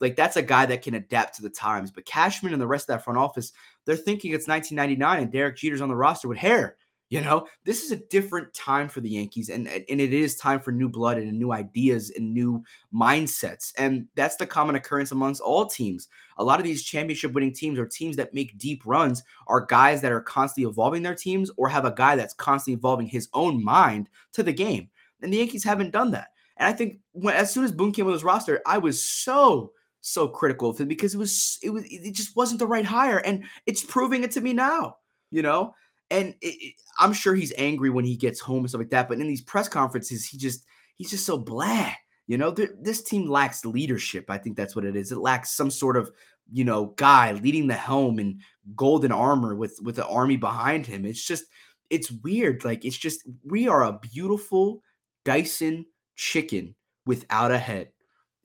like 0.00 0.16
that's 0.16 0.36
a 0.36 0.42
guy 0.42 0.64
that 0.66 0.80
can 0.80 0.94
adapt 0.94 1.36
to 1.36 1.42
the 1.42 1.50
times. 1.50 1.90
But 1.90 2.06
Cashman 2.06 2.54
and 2.54 2.62
the 2.62 2.66
rest 2.66 2.84
of 2.88 2.94
that 2.94 3.04
front 3.04 3.18
office, 3.18 3.52
they're 3.84 3.96
thinking 3.96 4.32
it's 4.32 4.48
1999 4.48 5.22
and 5.24 5.32
Derek 5.32 5.56
Jeter's 5.56 5.82
on 5.82 5.90
the 5.90 5.96
roster 5.96 6.28
with 6.28 6.38
hair. 6.38 6.76
You 7.12 7.20
know, 7.20 7.46
this 7.66 7.82
is 7.82 7.92
a 7.92 7.96
different 7.96 8.54
time 8.54 8.88
for 8.88 9.02
the 9.02 9.10
Yankees, 9.10 9.50
and 9.50 9.68
and 9.68 10.00
it 10.00 10.14
is 10.14 10.34
time 10.34 10.60
for 10.60 10.72
new 10.72 10.88
blood 10.88 11.18
and 11.18 11.38
new 11.38 11.52
ideas 11.52 12.10
and 12.16 12.32
new 12.32 12.64
mindsets. 12.90 13.70
And 13.76 14.06
that's 14.14 14.36
the 14.36 14.46
common 14.46 14.76
occurrence 14.76 15.12
amongst 15.12 15.42
all 15.42 15.66
teams. 15.66 16.08
A 16.38 16.42
lot 16.42 16.58
of 16.58 16.64
these 16.64 16.82
championship 16.82 17.34
winning 17.34 17.52
teams 17.52 17.78
or 17.78 17.84
teams 17.84 18.16
that 18.16 18.32
make 18.32 18.56
deep 18.56 18.80
runs 18.86 19.22
are 19.46 19.66
guys 19.66 20.00
that 20.00 20.10
are 20.10 20.22
constantly 20.22 20.70
evolving 20.70 21.02
their 21.02 21.14
teams 21.14 21.50
or 21.58 21.68
have 21.68 21.84
a 21.84 21.92
guy 21.92 22.16
that's 22.16 22.32
constantly 22.32 22.78
evolving 22.78 23.08
his 23.08 23.28
own 23.34 23.62
mind 23.62 24.08
to 24.32 24.42
the 24.42 24.50
game. 24.50 24.88
And 25.20 25.30
the 25.30 25.36
Yankees 25.36 25.64
haven't 25.64 25.90
done 25.90 26.12
that. 26.12 26.28
And 26.56 26.66
I 26.66 26.72
think 26.72 27.00
when, 27.12 27.34
as 27.34 27.52
soon 27.52 27.64
as 27.64 27.72
Boone 27.72 27.92
came 27.92 28.06
with 28.06 28.14
his 28.14 28.24
roster, 28.24 28.62
I 28.64 28.78
was 28.78 29.04
so 29.04 29.72
so 30.00 30.28
critical 30.28 30.70
of 30.70 30.80
him 30.80 30.88
because 30.88 31.12
it 31.12 31.18
was 31.18 31.58
it 31.62 31.68
was 31.68 31.84
it 31.84 32.14
just 32.14 32.34
wasn't 32.36 32.58
the 32.58 32.66
right 32.66 32.86
hire, 32.86 33.18
and 33.18 33.44
it's 33.66 33.84
proving 33.84 34.24
it 34.24 34.30
to 34.30 34.40
me 34.40 34.54
now. 34.54 34.96
You 35.30 35.42
know, 35.42 35.74
and 36.12 36.34
it, 36.40 36.46
it, 36.46 36.74
I'm 36.98 37.12
sure 37.12 37.34
he's 37.34 37.54
angry 37.56 37.90
when 37.90 38.04
he 38.04 38.16
gets 38.16 38.38
home 38.38 38.58
and 38.58 38.68
stuff 38.68 38.80
like 38.80 38.90
that. 38.90 39.08
But 39.08 39.18
in 39.18 39.26
these 39.26 39.42
press 39.42 39.68
conferences, 39.68 40.26
he 40.26 40.36
just 40.36 40.64
he's 40.96 41.10
just 41.10 41.26
so 41.26 41.38
blah. 41.38 41.90
You 42.28 42.38
know, 42.38 42.50
this 42.50 43.02
team 43.02 43.28
lacks 43.28 43.64
leadership. 43.64 44.26
I 44.28 44.38
think 44.38 44.56
that's 44.56 44.76
what 44.76 44.84
it 44.84 44.94
is. 44.94 45.10
It 45.10 45.18
lacks 45.18 45.50
some 45.50 45.70
sort 45.70 45.96
of 45.96 46.10
you 46.52 46.64
know 46.64 46.86
guy 46.96 47.32
leading 47.32 47.66
the 47.66 47.74
helm 47.74 48.18
in 48.18 48.40
golden 48.76 49.10
armor 49.10 49.54
with 49.54 49.78
with 49.82 49.96
the 49.96 50.06
army 50.06 50.36
behind 50.36 50.86
him. 50.86 51.04
It's 51.04 51.24
just 51.24 51.44
it's 51.90 52.10
weird. 52.10 52.64
Like 52.64 52.84
it's 52.84 52.98
just 52.98 53.22
we 53.44 53.66
are 53.66 53.84
a 53.84 53.98
beautiful 53.98 54.82
Dyson 55.24 55.86
chicken 56.14 56.74
without 57.06 57.50
a 57.50 57.58
head. 57.58 57.88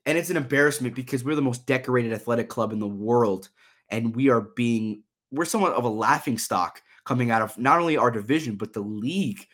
And 0.05 0.17
it's 0.17 0.29
an 0.29 0.37
embarrassment 0.37 0.95
because 0.95 1.23
we're 1.23 1.35
the 1.35 1.41
most 1.41 1.65
decorated 1.65 2.13
athletic 2.13 2.47
club 2.47 2.71
in 2.71 2.79
the 2.79 2.87
world. 2.87 3.49
And 3.89 4.15
we 4.15 4.29
are 4.29 4.41
being, 4.55 5.03
we're 5.31 5.45
somewhat 5.45 5.73
of 5.73 5.83
a 5.83 5.89
laughing 5.89 6.37
stock 6.37 6.81
coming 7.07 7.31
out 7.31 7.41
of 7.41 7.57
not 7.57 7.79
only 7.79 7.97
our 7.97 8.11
division, 8.11 8.55
but 8.55 8.73
the 8.73 8.81
league. 8.81 9.47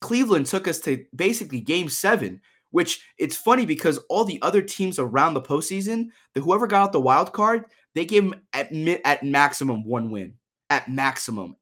Cleveland 0.00 0.46
took 0.46 0.68
us 0.68 0.78
to 0.80 1.04
basically 1.16 1.58
game 1.58 1.88
seven, 1.88 2.40
which 2.70 3.00
it's 3.18 3.34
funny 3.34 3.64
because 3.64 3.98
all 4.10 4.24
the 4.24 4.40
other 4.42 4.60
teams 4.60 4.98
around 4.98 5.34
the 5.34 5.40
postseason, 5.40 6.08
the 6.34 6.40
whoever 6.40 6.66
got 6.66 6.82
out 6.82 6.92
the 6.92 7.00
wild 7.00 7.32
card, 7.32 7.64
they 7.94 8.04
gave 8.04 8.24
them 8.24 8.40
at, 8.52 8.70
at 9.04 9.22
maximum 9.24 9.84
one 9.84 10.10
win. 10.10 10.34
At 10.70 10.88
maximum. 10.88 11.56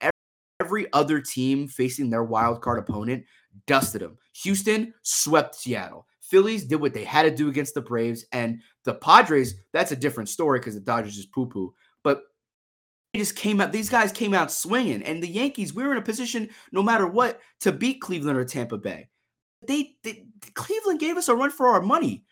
Every, 0.60 0.92
other 0.92 1.20
team 1.20 1.68
facing 1.68 2.10
their 2.10 2.24
wild 2.24 2.60
card 2.60 2.80
opponent 2.80 3.24
dusted 3.66 4.00
them. 4.00 4.18
Houston 4.42 4.92
swept 5.02 5.54
Seattle. 5.54 6.06
Phillies 6.20 6.64
did 6.64 6.80
what 6.80 6.92
they 6.92 7.04
had 7.04 7.22
to 7.22 7.30
do 7.30 7.48
against 7.48 7.74
the 7.74 7.80
Braves, 7.80 8.24
and 8.32 8.60
the 8.84 8.94
Padres, 8.94 9.54
that's 9.72 9.92
a 9.92 9.96
different 9.96 10.28
story 10.28 10.58
because 10.58 10.74
the 10.74 10.80
Dodgers 10.80 11.14
just 11.14 11.30
poo 11.30 11.46
poo. 11.46 11.72
But 12.02 12.22
just 13.16 13.36
came 13.36 13.60
out. 13.60 13.72
These 13.72 13.90
guys 13.90 14.12
came 14.12 14.34
out 14.34 14.52
swinging, 14.52 15.02
and 15.02 15.22
the 15.22 15.28
Yankees. 15.28 15.74
We 15.74 15.84
were 15.84 15.92
in 15.92 15.98
a 15.98 16.02
position, 16.02 16.50
no 16.72 16.82
matter 16.82 17.06
what, 17.06 17.40
to 17.60 17.72
beat 17.72 18.00
Cleveland 18.00 18.38
or 18.38 18.44
Tampa 18.44 18.78
Bay. 18.78 19.08
They, 19.66 19.94
they 20.02 20.24
Cleveland 20.54 21.00
gave 21.00 21.16
us 21.16 21.28
a 21.28 21.34
run 21.34 21.50
for 21.50 21.68
our 21.68 21.82
money. 21.82 22.24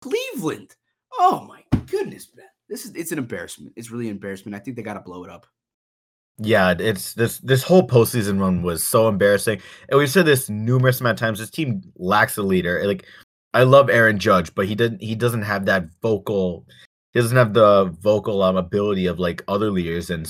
Cleveland. 0.00 0.74
Oh 1.18 1.46
my 1.48 1.62
goodness, 1.86 2.28
man. 2.34 2.46
This 2.68 2.84
is 2.84 2.94
it's 2.94 3.12
an 3.12 3.18
embarrassment. 3.18 3.72
It's 3.76 3.90
really 3.90 4.06
an 4.06 4.12
embarrassment. 4.12 4.54
I 4.54 4.58
think 4.58 4.76
they 4.76 4.82
got 4.82 4.94
to 4.94 5.00
blow 5.00 5.24
it 5.24 5.30
up. 5.30 5.46
Yeah, 6.38 6.74
it's 6.76 7.14
this 7.14 7.38
this 7.38 7.62
whole 7.62 7.86
postseason 7.86 8.40
run 8.40 8.62
was 8.62 8.82
so 8.82 9.08
embarrassing, 9.08 9.60
and 9.88 9.98
we've 9.98 10.10
said 10.10 10.26
this 10.26 10.48
numerous 10.50 11.00
amount 11.00 11.20
of 11.20 11.24
times. 11.24 11.38
This 11.38 11.50
team 11.50 11.82
lacks 11.96 12.36
a 12.36 12.42
leader. 12.42 12.82
Like, 12.84 13.06
I 13.52 13.62
love 13.62 13.88
Aaron 13.88 14.18
Judge, 14.18 14.52
but 14.54 14.66
he 14.66 14.74
didn't. 14.74 15.00
He 15.00 15.14
doesn't 15.14 15.42
have 15.42 15.66
that 15.66 15.86
vocal 16.02 16.66
he 17.14 17.20
doesn't 17.20 17.36
have 17.36 17.54
the 17.54 17.84
vocal 18.00 18.42
um, 18.42 18.56
ability 18.56 19.06
of 19.06 19.18
like 19.18 19.42
other 19.48 19.70
leaders 19.70 20.10
in 20.10 20.26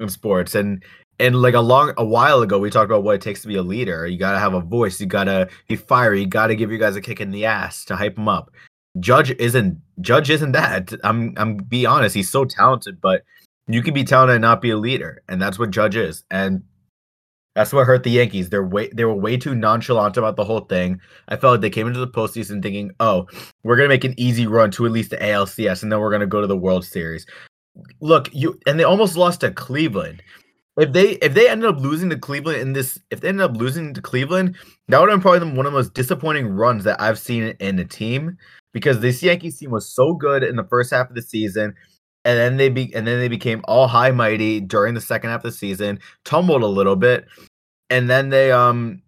in 0.00 0.08
sports. 0.08 0.54
And 0.54 0.84
and 1.18 1.40
like 1.40 1.54
a 1.54 1.60
long 1.60 1.94
a 1.96 2.04
while 2.04 2.42
ago 2.42 2.58
we 2.58 2.68
talked 2.68 2.90
about 2.90 3.04
what 3.04 3.14
it 3.14 3.20
takes 3.22 3.40
to 3.42 3.48
be 3.48 3.56
a 3.56 3.62
leader. 3.62 4.06
You 4.06 4.18
got 4.18 4.32
to 4.32 4.38
have 4.38 4.52
a 4.52 4.60
voice. 4.60 5.00
You 5.00 5.06
got 5.06 5.24
to 5.24 5.48
be 5.68 5.76
fiery. 5.76 6.20
You 6.20 6.26
got 6.26 6.48
to 6.48 6.56
give 6.56 6.70
you 6.70 6.78
guys 6.78 6.96
a 6.96 7.00
kick 7.00 7.20
in 7.20 7.30
the 7.30 7.46
ass 7.46 7.84
to 7.86 7.96
hype 7.96 8.16
them 8.16 8.28
up. 8.28 8.50
Judge 8.98 9.30
isn't 9.32 9.80
Judge 10.00 10.30
isn't 10.30 10.52
that. 10.52 10.92
I'm 11.04 11.32
I'm 11.36 11.56
be 11.56 11.86
honest, 11.86 12.14
he's 12.14 12.30
so 12.30 12.44
talented, 12.44 13.00
but 13.00 13.22
you 13.68 13.82
can 13.82 13.94
be 13.94 14.04
talented 14.04 14.36
and 14.36 14.42
not 14.42 14.60
be 14.60 14.70
a 14.70 14.76
leader, 14.76 15.22
and 15.28 15.40
that's 15.40 15.58
what 15.58 15.70
Judge 15.70 15.96
is. 15.96 16.24
And 16.30 16.62
that's 17.56 17.72
what 17.72 17.86
hurt 17.86 18.02
the 18.02 18.10
Yankees. 18.10 18.50
They're 18.50 18.66
way 18.66 18.90
they 18.92 19.06
were 19.06 19.14
way 19.14 19.38
too 19.38 19.54
nonchalant 19.54 20.18
about 20.18 20.36
the 20.36 20.44
whole 20.44 20.60
thing. 20.60 21.00
I 21.28 21.36
felt 21.36 21.52
like 21.52 21.60
they 21.62 21.70
came 21.70 21.86
into 21.86 21.98
the 21.98 22.06
postseason 22.06 22.62
thinking, 22.62 22.92
"Oh, 23.00 23.26
we're 23.64 23.76
gonna 23.76 23.88
make 23.88 24.04
an 24.04 24.14
easy 24.18 24.46
run 24.46 24.70
to 24.72 24.84
at 24.84 24.92
least 24.92 25.10
the 25.10 25.16
ALCS, 25.16 25.82
and 25.82 25.90
then 25.90 25.98
we're 25.98 26.10
gonna 26.10 26.26
go 26.26 26.42
to 26.42 26.46
the 26.46 26.56
World 26.56 26.84
Series." 26.84 27.26
Look, 28.00 28.28
you 28.34 28.60
and 28.66 28.78
they 28.78 28.84
almost 28.84 29.16
lost 29.16 29.40
to 29.40 29.50
Cleveland. 29.50 30.22
If 30.76 30.92
they 30.92 31.12
if 31.22 31.32
they 31.32 31.48
ended 31.48 31.70
up 31.70 31.80
losing 31.80 32.10
to 32.10 32.18
Cleveland 32.18 32.60
in 32.60 32.72
this, 32.74 33.00
if 33.10 33.20
they 33.22 33.28
ended 33.28 33.44
up 33.50 33.56
losing 33.56 33.94
to 33.94 34.02
Cleveland, 34.02 34.54
that 34.88 35.00
would 35.00 35.08
have 35.08 35.16
been 35.16 35.22
probably 35.22 35.48
one 35.56 35.64
of 35.64 35.72
the 35.72 35.78
most 35.78 35.94
disappointing 35.94 36.48
runs 36.48 36.84
that 36.84 37.00
I've 37.00 37.18
seen 37.18 37.56
in 37.58 37.78
a 37.78 37.86
team 37.86 38.36
because 38.74 39.00
this 39.00 39.22
Yankees 39.22 39.58
team 39.58 39.70
was 39.70 39.88
so 39.88 40.12
good 40.12 40.42
in 40.42 40.56
the 40.56 40.64
first 40.64 40.90
half 40.92 41.08
of 41.08 41.16
the 41.16 41.22
season 41.22 41.74
and 42.26 42.36
then 42.36 42.56
they 42.56 42.68
be 42.68 42.92
and 42.94 43.06
then 43.06 43.20
they 43.20 43.28
became 43.28 43.62
all 43.64 43.86
high 43.86 44.10
mighty 44.10 44.60
during 44.60 44.94
the 44.94 45.00
second 45.00 45.30
half 45.30 45.44
of 45.44 45.52
the 45.52 45.56
season, 45.56 46.00
tumbled 46.24 46.62
a 46.62 46.66
little 46.66 46.96
bit, 46.96 47.26
and 47.88 48.10
then 48.10 48.30
they 48.30 48.50
um 48.50 49.00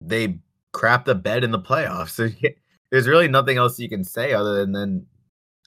they 0.00 0.38
crap 0.72 1.04
the 1.04 1.14
bed 1.14 1.44
in 1.44 1.50
the 1.50 1.58
playoffs. 1.58 2.10
So 2.10 2.28
there's 2.90 3.06
really 3.06 3.28
nothing 3.28 3.58
else 3.58 3.78
you 3.78 3.88
can 3.88 4.02
say 4.02 4.32
other 4.32 4.56
than 4.56 4.72
then 4.72 5.06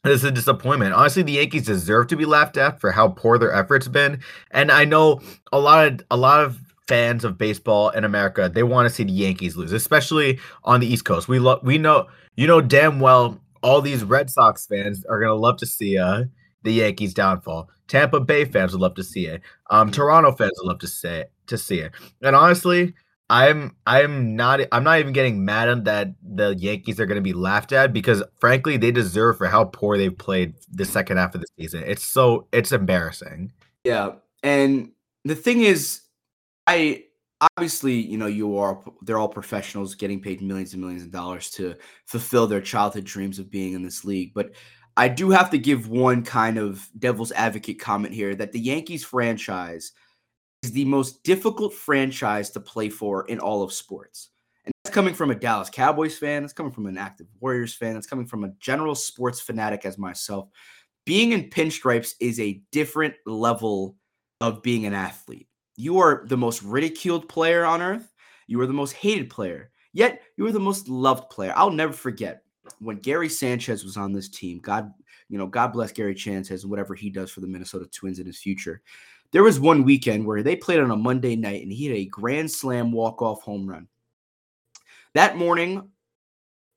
it's 0.03 0.23
a 0.23 0.31
disappointment. 0.31 0.93
Honestly, 0.93 1.23
the 1.23 1.33
Yankees 1.33 1.65
deserve 1.65 2.07
to 2.07 2.15
be 2.15 2.25
laughed 2.25 2.57
at 2.57 2.79
for 2.79 2.91
how 2.91 3.09
poor 3.09 3.37
their 3.37 3.53
efforts 3.53 3.87
been. 3.87 4.21
And 4.51 4.71
I 4.71 4.85
know 4.85 5.21
a 5.51 5.59
lot 5.59 5.87
of 5.87 6.01
a 6.09 6.17
lot 6.17 6.43
of 6.43 6.59
fans 6.87 7.23
of 7.23 7.37
baseball 7.37 7.89
in 7.89 8.03
America, 8.05 8.49
they 8.51 8.63
want 8.63 8.87
to 8.87 8.93
see 8.93 9.03
the 9.03 9.11
Yankees 9.11 9.55
lose, 9.55 9.71
especially 9.71 10.39
on 10.63 10.79
the 10.79 10.87
East 10.87 11.05
Coast. 11.05 11.27
We 11.27 11.37
love 11.37 11.59
we 11.61 11.77
know 11.77 12.07
you 12.35 12.47
know 12.47 12.61
damn 12.61 12.99
well 12.99 13.39
all 13.61 13.81
these 13.81 14.03
Red 14.03 14.29
Sox 14.29 14.65
fans 14.65 15.05
are 15.05 15.19
gonna 15.19 15.35
love 15.35 15.57
to 15.57 15.65
see 15.65 15.97
uh 15.97 16.23
the 16.67 16.73
Yankees' 16.73 17.13
downfall. 17.13 17.69
Tampa 17.87 18.19
Bay 18.19 18.43
fans 18.43 18.73
would 18.73 18.81
love 18.81 18.95
to 18.95 19.03
see 19.03 19.25
it. 19.25 19.41
Um, 19.69 19.89
Toronto 19.89 20.33
fans 20.33 20.51
would 20.57 20.67
love 20.67 20.79
to 20.79 20.87
say 20.87 21.21
it, 21.21 21.31
to 21.47 21.57
see 21.57 21.79
it. 21.79 21.93
And 22.21 22.35
honestly, 22.35 22.93
I'm 23.29 23.75
I'm 23.85 24.35
not 24.35 24.59
I'm 24.71 24.83
not 24.83 24.99
even 24.99 25.13
getting 25.13 25.45
mad 25.45 25.69
at 25.69 25.85
that 25.85 26.09
the 26.21 26.55
Yankees 26.57 26.99
are 26.99 27.05
going 27.05 27.15
to 27.15 27.21
be 27.21 27.33
laughed 27.33 27.71
at 27.71 27.93
because 27.93 28.21
frankly 28.39 28.75
they 28.75 28.91
deserve 28.91 29.37
for 29.37 29.47
how 29.47 29.65
poor 29.65 29.97
they've 29.97 30.17
played 30.17 30.55
the 30.69 30.85
second 30.85 31.17
half 31.17 31.35
of 31.35 31.41
the 31.41 31.47
season. 31.57 31.83
It's 31.85 32.05
so 32.05 32.47
it's 32.51 32.73
embarrassing. 32.73 33.53
Yeah, 33.85 34.15
and 34.43 34.91
the 35.23 35.35
thing 35.35 35.61
is, 35.61 36.01
I 36.67 37.05
obviously 37.55 37.93
you 37.93 38.17
know 38.17 38.27
you 38.27 38.57
are 38.57 38.81
they're 39.03 39.17
all 39.17 39.29
professionals 39.29 39.95
getting 39.95 40.21
paid 40.21 40.41
millions 40.41 40.73
and 40.73 40.81
millions 40.81 41.03
of 41.03 41.11
dollars 41.11 41.49
to 41.51 41.75
fulfill 42.05 42.47
their 42.47 42.61
childhood 42.61 43.05
dreams 43.05 43.39
of 43.39 43.49
being 43.49 43.73
in 43.73 43.83
this 43.83 44.03
league, 44.03 44.33
but 44.33 44.51
I 44.97 45.07
do 45.07 45.29
have 45.29 45.51
to 45.51 45.59
give 45.59 45.89
one 45.89 46.23
kind 46.23 46.57
of 46.57 46.89
devil's 46.97 47.31
advocate 47.31 47.79
comment 47.79 48.15
here 48.15 48.33
that 48.33 48.51
the 48.51 48.59
Yankees 48.59 49.05
franchise 49.05 49.91
is 50.63 50.71
the 50.71 50.85
most 50.85 51.23
difficult 51.23 51.71
franchise 51.75 52.49
to 52.49 52.59
play 52.59 52.89
for 52.89 53.27
in 53.27 53.37
all 53.37 53.61
of 53.61 53.71
sports. 53.71 54.29
And 54.65 54.73
that's 54.83 54.93
coming 54.93 55.13
from 55.13 55.29
a 55.29 55.35
Dallas 55.35 55.69
Cowboys 55.69 56.17
fan, 56.17 56.41
that's 56.41 56.51
coming 56.51 56.71
from 56.71 56.87
an 56.87 56.97
active 56.97 57.27
Warriors 57.39 57.75
fan, 57.75 57.93
that's 57.93 58.07
coming 58.07 58.25
from 58.25 58.43
a 58.43 58.51
general 58.59 58.95
sports 58.95 59.39
fanatic 59.39 59.85
as 59.85 59.99
myself. 59.99 60.49
Being 61.05 61.31
in 61.31 61.51
pinstripes 61.51 62.13
is 62.19 62.39
a 62.39 62.63
different 62.71 63.13
level 63.27 63.97
of 64.41 64.63
being 64.63 64.87
an 64.87 64.95
athlete. 64.95 65.47
You 65.75 65.99
are 65.99 66.25
the 66.25 66.37
most 66.37 66.63
ridiculed 66.63 67.29
player 67.29 67.65
on 67.65 67.83
earth. 67.83 68.11
You 68.47 68.59
are 68.61 68.67
the 68.67 68.73
most 68.73 68.93
hated 68.93 69.29
player. 69.29 69.69
Yet 69.93 70.23
you 70.37 70.47
are 70.47 70.51
the 70.51 70.59
most 70.59 70.89
loved 70.89 71.29
player. 71.29 71.53
I'll 71.55 71.69
never 71.69 71.93
forget 71.93 72.41
when 72.79 72.97
Gary 72.97 73.29
Sanchez 73.29 73.83
was 73.83 73.97
on 73.97 74.13
this 74.13 74.29
team, 74.29 74.59
God, 74.59 74.93
you 75.29 75.37
know, 75.37 75.47
God 75.47 75.73
bless 75.73 75.91
Gary 75.91 76.17
Sanchez 76.17 76.63
and 76.63 76.69
whatever 76.69 76.95
he 76.95 77.09
does 77.09 77.31
for 77.31 77.41
the 77.41 77.47
Minnesota 77.47 77.85
Twins 77.85 78.19
in 78.19 78.25
his 78.25 78.37
future. 78.37 78.81
There 79.31 79.43
was 79.43 79.59
one 79.59 79.83
weekend 79.83 80.25
where 80.25 80.43
they 80.43 80.55
played 80.55 80.79
on 80.79 80.91
a 80.91 80.95
Monday 80.95 81.35
night 81.35 81.63
and 81.63 81.71
he 81.71 81.85
had 81.85 81.97
a 81.97 82.05
grand 82.05 82.49
slam 82.49 82.91
walk-off 82.91 83.41
home 83.41 83.67
run. 83.67 83.87
That 85.13 85.37
morning, 85.37 85.89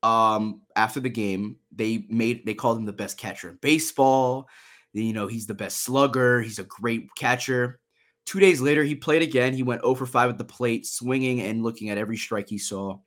um, 0.03 0.61
after 0.75 0.99
the 0.99 1.09
game, 1.09 1.57
they 1.71 2.05
made 2.09 2.45
they 2.45 2.53
called 2.53 2.77
him 2.77 2.85
the 2.85 2.93
best 2.93 3.17
catcher 3.17 3.49
in 3.49 3.57
baseball. 3.61 4.49
You 4.93 5.13
know, 5.13 5.27
he's 5.27 5.47
the 5.47 5.53
best 5.53 5.83
slugger, 5.83 6.41
he's 6.41 6.59
a 6.59 6.63
great 6.63 7.07
catcher. 7.15 7.79
Two 8.25 8.39
days 8.39 8.61
later, 8.61 8.83
he 8.83 8.95
played 8.95 9.21
again. 9.21 9.53
He 9.53 9.63
went 9.63 9.81
0 9.81 9.95
for 9.95 10.05
5 10.05 10.29
at 10.29 10.37
the 10.37 10.43
plate, 10.43 10.85
swinging 10.85 11.41
and 11.41 11.63
looking 11.63 11.89
at 11.89 11.97
every 11.97 12.17
strike 12.17 12.49
he 12.49 12.57
saw. 12.57 12.99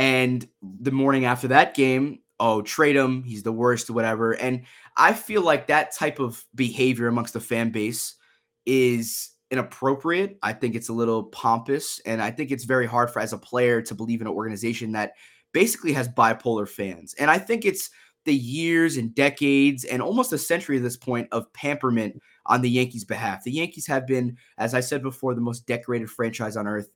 And 0.00 0.48
the 0.62 0.90
morning 0.90 1.26
after 1.26 1.48
that 1.48 1.74
game, 1.74 2.20
oh, 2.40 2.62
trade 2.62 2.96
him. 2.96 3.22
He's 3.22 3.42
the 3.42 3.52
worst, 3.52 3.90
whatever. 3.90 4.32
And 4.32 4.62
I 4.96 5.12
feel 5.12 5.42
like 5.42 5.66
that 5.66 5.94
type 5.94 6.18
of 6.18 6.42
behavior 6.54 7.06
amongst 7.06 7.34
the 7.34 7.40
fan 7.40 7.68
base 7.68 8.14
is 8.64 9.28
inappropriate. 9.50 10.38
I 10.42 10.54
think 10.54 10.74
it's 10.74 10.88
a 10.88 10.94
little 10.94 11.24
pompous. 11.24 12.00
And 12.06 12.22
I 12.22 12.30
think 12.30 12.50
it's 12.50 12.64
very 12.64 12.86
hard 12.86 13.10
for 13.10 13.20
as 13.20 13.34
a 13.34 13.38
player 13.38 13.82
to 13.82 13.94
believe 13.94 14.22
in 14.22 14.26
an 14.26 14.32
organization 14.32 14.92
that 14.92 15.12
basically 15.52 15.92
has 15.92 16.08
bipolar 16.08 16.66
fans. 16.66 17.14
And 17.18 17.30
I 17.30 17.36
think 17.36 17.66
it's 17.66 17.90
the 18.24 18.34
years 18.34 18.96
and 18.96 19.14
decades 19.14 19.84
and 19.84 20.00
almost 20.00 20.32
a 20.32 20.38
century 20.38 20.78
at 20.78 20.82
this 20.82 20.96
point 20.96 21.28
of 21.30 21.52
pamperment 21.52 22.22
on 22.46 22.62
the 22.62 22.70
Yankees' 22.70 23.04
behalf. 23.04 23.44
The 23.44 23.52
Yankees 23.52 23.86
have 23.86 24.06
been, 24.06 24.38
as 24.56 24.72
I 24.72 24.80
said 24.80 25.02
before, 25.02 25.34
the 25.34 25.42
most 25.42 25.66
decorated 25.66 26.08
franchise 26.10 26.56
on 26.56 26.66
earth 26.66 26.88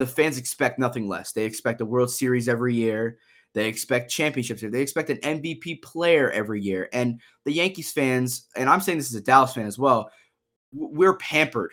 the 0.00 0.06
fans 0.06 0.38
expect 0.38 0.78
nothing 0.78 1.06
less. 1.08 1.32
They 1.32 1.44
expect 1.44 1.82
a 1.82 1.84
World 1.84 2.10
Series 2.10 2.48
every 2.48 2.74
year. 2.74 3.18
They 3.52 3.68
expect 3.68 4.10
championships. 4.10 4.62
They 4.62 4.80
expect 4.80 5.10
an 5.10 5.18
MVP 5.18 5.82
player 5.82 6.30
every 6.30 6.62
year. 6.62 6.88
And 6.94 7.20
the 7.44 7.52
Yankees 7.52 7.92
fans, 7.92 8.46
and 8.56 8.70
I'm 8.70 8.80
saying 8.80 8.96
this 8.96 9.10
as 9.10 9.20
a 9.20 9.20
Dallas 9.20 9.52
fan 9.52 9.66
as 9.66 9.78
well, 9.78 10.10
we're 10.72 11.18
pampered. 11.18 11.72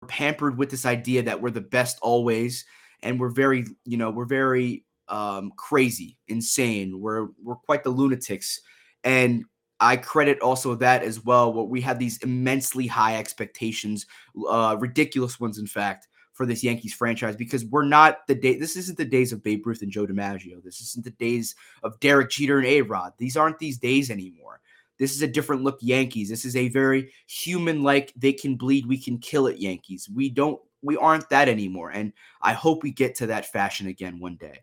We're 0.00 0.06
pampered 0.06 0.56
with 0.56 0.70
this 0.70 0.86
idea 0.86 1.24
that 1.24 1.42
we're 1.42 1.50
the 1.50 1.60
best 1.60 1.98
always, 2.02 2.64
and 3.02 3.18
we're 3.18 3.30
very, 3.30 3.64
you 3.84 3.96
know, 3.96 4.10
we're 4.10 4.26
very 4.26 4.84
um, 5.08 5.50
crazy, 5.56 6.16
insane. 6.28 7.00
We're 7.00 7.28
we're 7.42 7.56
quite 7.56 7.82
the 7.82 7.90
lunatics, 7.90 8.60
and 9.02 9.44
I 9.80 9.96
credit 9.96 10.38
also 10.38 10.76
that 10.76 11.02
as 11.02 11.24
well. 11.24 11.52
What 11.52 11.68
we 11.68 11.80
have 11.80 11.98
these 11.98 12.18
immensely 12.18 12.86
high 12.86 13.16
expectations, 13.16 14.06
uh, 14.48 14.76
ridiculous 14.78 15.40
ones, 15.40 15.58
in 15.58 15.66
fact 15.66 16.06
for 16.36 16.44
this 16.44 16.62
Yankees 16.62 16.92
franchise 16.92 17.34
because 17.34 17.64
we're 17.64 17.84
not 17.84 18.26
the 18.26 18.34
day. 18.34 18.58
This 18.58 18.76
isn't 18.76 18.98
the 18.98 19.06
days 19.06 19.32
of 19.32 19.42
Babe 19.42 19.66
Ruth 19.66 19.80
and 19.80 19.90
Joe 19.90 20.06
DiMaggio. 20.06 20.62
This 20.62 20.80
isn't 20.82 21.04
the 21.04 21.10
days 21.12 21.56
of 21.82 21.98
Derek 22.00 22.30
Jeter 22.30 22.58
and 22.58 22.66
A 22.66 22.82
Rod. 22.82 23.14
These 23.16 23.38
aren't 23.38 23.58
these 23.58 23.78
days 23.78 24.10
anymore. 24.10 24.60
This 24.98 25.14
is 25.14 25.22
a 25.22 25.26
different 25.26 25.64
look 25.64 25.78
Yankees. 25.80 26.28
This 26.28 26.44
is 26.44 26.54
a 26.54 26.68
very 26.68 27.10
human 27.26 27.82
like 27.82 28.12
they 28.16 28.34
can 28.34 28.56
bleed, 28.56 28.86
we 28.86 28.98
can 28.98 29.18
kill 29.18 29.46
it 29.46 29.58
Yankees. 29.58 30.10
We 30.14 30.28
don't 30.28 30.60
we 30.82 30.98
aren't 30.98 31.28
that 31.30 31.48
anymore. 31.48 31.90
And 31.90 32.12
I 32.42 32.52
hope 32.52 32.82
we 32.82 32.92
get 32.92 33.14
to 33.16 33.26
that 33.28 33.50
fashion 33.50 33.86
again 33.86 34.20
one 34.20 34.36
day. 34.36 34.60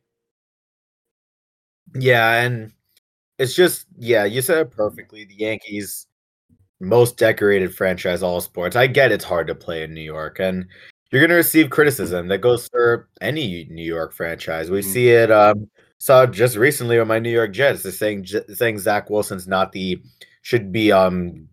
Yeah, 1.96 2.42
and 2.42 2.72
it's 3.40 3.56
just 3.56 3.88
yeah, 3.98 4.26
you 4.26 4.44
said 4.44 4.60
it 4.60 4.72
perfectly. 4.72 5.26
The 5.26 5.36
Yankees 5.36 6.06
most 6.80 7.18
decorated 7.18 7.76
franchise 7.76 8.22
all 8.22 8.42
sports. 8.42 8.76
I 8.76 8.86
get 8.86 9.12
it's 9.12 9.24
hard 9.24 9.48
to 9.48 9.56
play 9.56 9.84
in 9.84 9.94
New 9.94 10.02
York 10.02 10.40
and 10.40 10.68
you're 11.14 11.22
going 11.22 11.30
to 11.30 11.36
receive 11.36 11.70
criticism 11.70 12.28
that 12.30 12.40
goes 12.40 12.68
for 12.70 13.08
any 13.22 13.68
New 13.70 13.86
York 13.86 14.14
franchise. 14.14 14.72
We 14.72 14.80
mm-hmm. 14.80 14.92
see 14.92 15.10
it. 15.10 15.32
Um, 15.32 15.70
saw 16.00 16.26
just 16.26 16.58
recently 16.58 16.98
with 16.98 17.08
my 17.08 17.20
New 17.20 17.30
York 17.30 17.54
Jets. 17.54 17.84
They're 17.84 17.92
saying 17.92 18.26
saying 18.54 18.80
Zach 18.80 19.10
Wilson's 19.10 19.48
not 19.48 19.72
the 19.72 20.02
should 20.42 20.72
be 20.72 20.92
um 20.92 21.48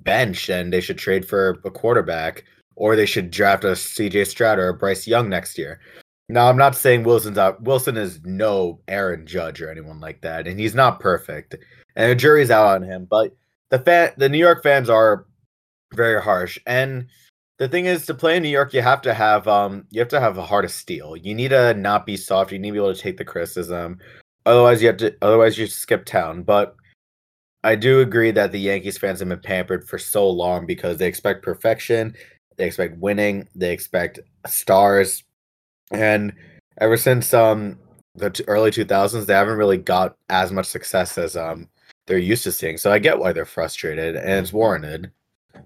benched 0.00 0.48
and 0.48 0.72
they 0.72 0.80
should 0.80 0.98
trade 0.98 1.26
for 1.26 1.58
a 1.64 1.70
quarterback 1.70 2.44
or 2.76 2.94
they 2.94 3.06
should 3.06 3.30
draft 3.30 3.64
a 3.64 3.68
CJ 3.68 4.26
Stroud 4.26 4.58
or 4.58 4.68
a 4.68 4.74
Bryce 4.74 5.06
Young 5.06 5.28
next 5.28 5.58
year. 5.58 5.80
Now 6.28 6.48
I'm 6.48 6.58
not 6.58 6.76
saying 6.76 7.04
Wilson's 7.04 7.38
out. 7.38 7.62
Wilson 7.62 7.96
is 7.96 8.20
no 8.24 8.80
Aaron 8.86 9.26
Judge 9.26 9.62
or 9.62 9.70
anyone 9.70 9.98
like 9.98 10.20
that, 10.20 10.46
and 10.46 10.60
he's 10.60 10.74
not 10.74 11.00
perfect. 11.00 11.56
And 11.96 12.10
the 12.10 12.14
jury's 12.14 12.50
out 12.50 12.66
on 12.66 12.82
him. 12.82 13.06
But 13.08 13.34
the 13.70 13.78
fan, 13.78 14.12
the 14.18 14.28
New 14.28 14.38
York 14.38 14.62
fans 14.62 14.90
are 14.90 15.26
very 15.94 16.20
harsh 16.20 16.58
and 16.66 17.06
the 17.58 17.68
thing 17.68 17.86
is 17.86 18.04
to 18.06 18.14
play 18.14 18.36
in 18.36 18.42
New 18.42 18.48
York, 18.50 18.74
you 18.74 18.82
have 18.82 19.02
to 19.02 19.14
have 19.14 19.48
um 19.48 19.86
you 19.90 20.00
have 20.00 20.08
to 20.08 20.20
have 20.20 20.38
a 20.38 20.44
heart 20.44 20.64
of 20.64 20.70
steel. 20.70 21.16
You 21.16 21.34
need 21.34 21.48
to 21.48 21.74
not 21.74 22.06
be 22.06 22.16
soft. 22.16 22.52
You 22.52 22.58
need 22.58 22.68
to 22.68 22.72
be 22.72 22.78
able 22.78 22.94
to 22.94 23.00
take 23.00 23.16
the 23.16 23.24
criticism. 23.24 23.98
Otherwise, 24.44 24.82
you 24.82 24.88
have 24.88 24.98
to. 24.98 25.14
Otherwise, 25.22 25.58
you 25.58 25.66
skip 25.66 26.04
town. 26.04 26.42
But 26.42 26.76
I 27.64 27.74
do 27.74 28.00
agree 28.00 28.30
that 28.32 28.52
the 28.52 28.60
Yankees 28.60 28.98
fans 28.98 29.20
have 29.20 29.28
been 29.28 29.40
pampered 29.40 29.88
for 29.88 29.98
so 29.98 30.28
long 30.28 30.66
because 30.66 30.98
they 30.98 31.08
expect 31.08 31.42
perfection, 31.42 32.14
they 32.56 32.66
expect 32.66 32.98
winning, 32.98 33.48
they 33.54 33.72
expect 33.72 34.20
stars, 34.46 35.24
and 35.90 36.32
ever 36.78 36.96
since 36.96 37.32
um 37.32 37.78
the 38.14 38.30
t- 38.30 38.44
early 38.46 38.70
2000s, 38.70 39.26
they 39.26 39.34
haven't 39.34 39.58
really 39.58 39.78
got 39.78 40.16
as 40.28 40.52
much 40.52 40.66
success 40.66 41.16
as 41.18 41.36
um 41.36 41.68
they're 42.06 42.18
used 42.18 42.44
to 42.44 42.52
seeing. 42.52 42.76
So 42.76 42.92
I 42.92 42.98
get 42.98 43.18
why 43.18 43.32
they're 43.32 43.46
frustrated, 43.46 44.14
and 44.16 44.44
it's 44.44 44.52
warranted. 44.52 45.10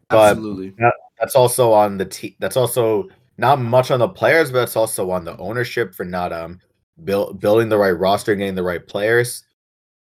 But 0.09 0.37
Absolutely 0.37 0.75
that's 1.21 1.37
also 1.37 1.73
on 1.73 1.99
the 1.99 2.07
team. 2.07 2.35
That's 2.41 2.57
also 2.59 3.09
not 3.39 3.61
much 3.61 3.91
on 3.91 4.01
the 4.01 4.09
players, 4.09 4.53
but 4.53 4.65
it's 4.65 4.77
also 4.77 5.11
on 5.11 5.25
the 5.25 5.37
ownership 5.39 5.95
for 5.95 6.05
not 6.05 6.33
um 6.33 6.61
build, 7.05 7.41
building 7.41 7.69
the 7.69 7.79
right 7.79 7.93
roster 7.93 8.33
and 8.33 8.41
getting 8.41 8.55
the 8.57 8.63
right 8.63 8.87
players. 8.87 9.45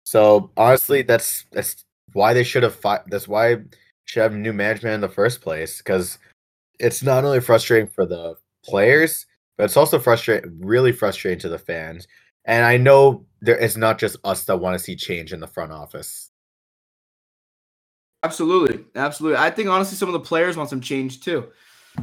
So 0.03 0.51
honestly, 0.57 1.01
that's 1.03 1.45
that's 1.51 1.85
why 2.13 2.33
they 2.33 2.43
should 2.43 2.63
have 2.63 2.75
fi- 2.75 3.03
that's 3.07 3.27
why 3.27 3.57
should 4.05 4.23
have 4.23 4.33
new 4.33 4.53
management 4.53 4.95
in 4.95 5.01
the 5.01 5.09
first 5.09 5.41
place 5.41 5.77
because 5.79 6.17
it's 6.79 7.03
not 7.03 7.23
only 7.25 7.41
frustrating 7.41 7.87
for 7.89 8.05
the 8.05 8.35
players, 8.65 9.25
but 9.57 9.65
it's 9.65 9.77
also 9.77 9.99
frustrating, 9.99 10.59
really 10.61 10.91
frustrating 10.91 11.39
to 11.39 11.49
the 11.49 11.59
fans. 11.59 12.07
And 12.45 12.65
I 12.65 12.77
know 12.77 13.25
there 13.41 13.57
it's 13.59 13.77
not 13.77 13.99
just 13.99 14.17
us 14.23 14.45
that 14.45 14.57
want 14.57 14.77
to 14.77 14.83
see 14.83 14.95
change 14.95 15.33
in 15.33 15.39
the 15.41 15.47
front 15.47 15.71
office. 15.71 16.31
Absolutely, 18.23 18.83
absolutely. 18.95 19.37
I 19.37 19.49
think 19.49 19.69
honestly, 19.69 19.95
some 19.95 20.09
of 20.09 20.13
the 20.13 20.19
players 20.19 20.57
want 20.57 20.69
some 20.69 20.81
change 20.81 21.21
too, 21.21 21.51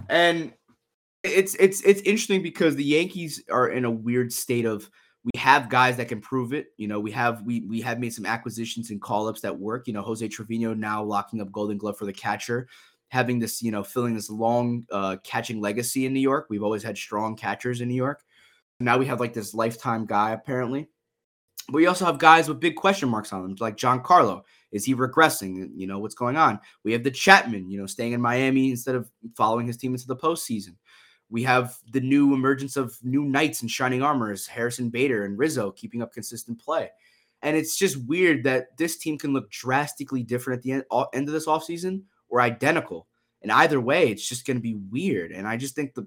and 0.09 0.53
it's 1.23 1.55
it's 1.57 1.83
it's 1.83 2.01
interesting 2.03 2.43
because 2.43 2.75
the 2.75 2.85
Yankees 2.85 3.43
are 3.51 3.69
in 3.69 3.85
a 3.85 3.91
weird 3.91 4.33
state 4.33 4.65
of 4.65 4.89
we 5.25 5.39
have 5.39 5.69
guys 5.69 5.97
that 5.97 6.09
can 6.09 6.21
prove 6.21 6.55
it. 6.55 6.69
You 6.79 6.89
know, 6.89 7.01
we 7.01 7.11
have 7.11 7.43
we 7.43 7.61
we 7.63 7.81
have 7.83 7.99
made 7.99 8.15
some 8.15 8.25
acquisitions 8.25 8.91
and 8.91 9.01
call 9.01 9.29
ups 9.29 9.43
that 9.43 9.59
work. 9.59 9.87
You 9.87 9.93
know, 9.93 10.03
Jose 10.03 10.27
Trevino 10.29 10.73
now 10.73 11.03
locking 11.03 11.41
up 11.41 11.53
Golden 11.53 11.77
Glove 11.77 11.99
for 11.99 12.07
the 12.07 12.13
catcher, 12.13 12.69
having 13.09 13.39
this 13.39 13.61
you 13.61 13.71
know 13.71 13.83
filling 13.83 14.15
this 14.15 14.31
long 14.31 14.87
uh, 14.91 15.17
catching 15.23 15.61
legacy 15.61 16.07
in 16.07 16.15
New 16.15 16.21
York. 16.21 16.47
We've 16.49 16.63
always 16.63 16.83
had 16.83 16.97
strong 16.97 17.37
catchers 17.37 17.83
in 17.83 17.89
New 17.89 17.95
York. 17.95 18.23
Now 18.81 18.97
we 18.97 19.07
have 19.07 19.21
like 19.21 19.35
this 19.35 19.53
lifetime 19.53 20.07
guy 20.07 20.31
apparently. 20.31 20.89
But 21.69 21.77
we 21.77 21.87
also 21.87 22.05
have 22.05 22.19
guys 22.19 22.49
with 22.49 22.61
big 22.61 22.77
question 22.77 23.09
marks 23.09 23.33
on 23.33 23.43
them, 23.43 23.57
like 23.59 23.77
Giancarlo. 23.77 24.43
Is 24.71 24.85
he 24.85 24.95
regressing? 24.95 25.71
You 25.75 25.87
know, 25.87 25.99
what's 25.99 26.15
going 26.15 26.37
on? 26.37 26.61
We 26.85 26.93
have 26.93 27.03
the 27.03 27.11
Chapman, 27.11 27.71
you 27.71 27.79
know, 27.79 27.87
staying 27.87 28.13
in 28.13 28.21
Miami 28.21 28.71
instead 28.71 28.95
of 28.95 29.11
following 29.37 29.67
his 29.67 29.77
team 29.77 29.93
into 29.93 30.07
the 30.07 30.17
postseason. 30.17 30.77
We 31.29 31.43
have 31.43 31.77
the 31.91 32.01
new 32.01 32.35
emergence 32.35 32.77
of 32.77 32.97
new 33.03 33.25
knights 33.25 33.63
in 33.63 33.69
shining 33.69 34.03
armor 34.03 34.27
armors, 34.27 34.47
Harrison 34.47 34.91
Bader 34.91 35.25
and 35.25 35.37
Rizzo 35.37 35.73
keeping 35.73 36.03
up 36.03 36.13
consistent 36.13 36.61
play. 36.61 36.91
And 37.43 37.57
it's 37.57 37.77
just 37.77 37.97
weird 38.07 38.45
that 38.45 38.77
this 38.77 38.97
team 38.97 39.19
can 39.19 39.33
look 39.33 39.51
drastically 39.51 40.23
different 40.23 40.59
at 40.59 40.63
the 40.63 40.73
end, 40.73 40.85
end 41.13 41.29
of 41.29 41.35
this 41.35 41.47
offseason 41.47 42.03
or 42.29 42.41
identical. 42.41 43.09
And 43.43 43.53
either 43.53 43.81
way, 43.81 44.09
it's 44.09 44.27
just 44.27 44.47
going 44.47 44.57
to 44.57 44.63
be 44.63 44.75
weird. 44.91 45.31
And 45.31 45.47
I 45.47 45.57
just 45.57 45.75
think 45.75 45.95
the 45.95 46.07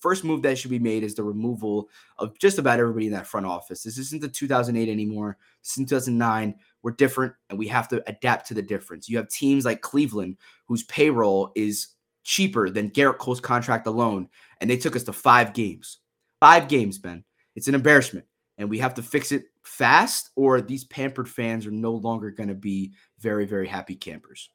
first 0.00 0.24
move 0.24 0.42
that 0.42 0.56
should 0.56 0.70
be 0.70 0.78
made 0.78 1.02
is 1.02 1.14
the 1.14 1.24
removal 1.24 1.88
of 2.18 2.38
just 2.38 2.58
about 2.58 2.78
everybody 2.78 3.06
in 3.06 3.12
that 3.12 3.26
front 3.26 3.46
office. 3.46 3.82
This 3.82 3.98
isn't 3.98 4.22
the 4.22 4.28
2008 4.28 4.90
anymore. 4.90 5.36
Since 5.62 5.90
2009. 5.90 6.54
We're 6.82 6.92
different 6.92 7.34
and 7.50 7.58
we 7.58 7.66
have 7.68 7.88
to 7.88 8.02
adapt 8.08 8.46
to 8.48 8.54
the 8.54 8.62
difference. 8.62 9.08
You 9.08 9.16
have 9.16 9.28
teams 9.28 9.64
like 9.64 9.80
Cleveland 9.80 10.36
whose 10.66 10.84
payroll 10.84 11.50
is 11.56 11.88
cheaper 12.22 12.70
than 12.70 12.90
Gerrit 12.90 13.18
Cole's 13.18 13.40
contract 13.40 13.88
alone. 13.88 14.28
And 14.60 14.70
they 14.70 14.76
took 14.76 14.94
us 14.94 15.02
to 15.04 15.12
five 15.12 15.52
games. 15.54 15.98
Five 16.40 16.68
games, 16.68 16.98
Ben. 16.98 17.24
It's 17.56 17.66
an 17.66 17.74
embarrassment. 17.74 18.26
And 18.58 18.70
we 18.70 18.78
have 18.78 18.94
to 18.94 19.02
fix 19.02 19.32
it 19.32 19.46
fast, 19.62 20.30
or 20.36 20.60
these 20.60 20.84
pampered 20.84 21.28
fans 21.28 21.66
are 21.66 21.72
no 21.72 21.92
longer 21.92 22.30
going 22.30 22.48
to 22.48 22.54
be 22.54 22.92
very, 23.18 23.44
very 23.44 23.66
happy 23.66 23.94
campers. 23.96 24.50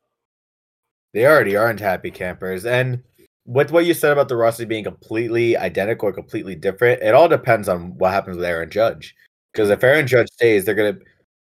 They 1.14 1.26
already 1.26 1.56
aren't 1.56 1.80
happy 1.80 2.12
campers. 2.12 2.66
And 2.66 3.04
with 3.46 3.72
what 3.72 3.86
you 3.86 3.94
said 3.94 4.12
about 4.12 4.30
the 4.30 4.36
roster 4.36 4.66
being 4.66 4.84
completely 4.84 5.56
identical 5.58 6.10
or 6.10 6.14
completely 6.14 6.56
different, 6.56 7.02
it 7.02 7.14
all 7.14 7.28
depends 7.28 7.70
on 7.70 7.98
what 7.98 8.12
happens 8.12 8.38
with 8.38 8.46
Aaron 8.46 8.70
Judge. 8.70 9.16
Because 9.52 9.70
if 9.70 9.84
Aaron 9.84 10.08
Judge 10.08 10.30
stays, 10.32 10.66
they're 10.66 10.76
gonna 10.76 10.98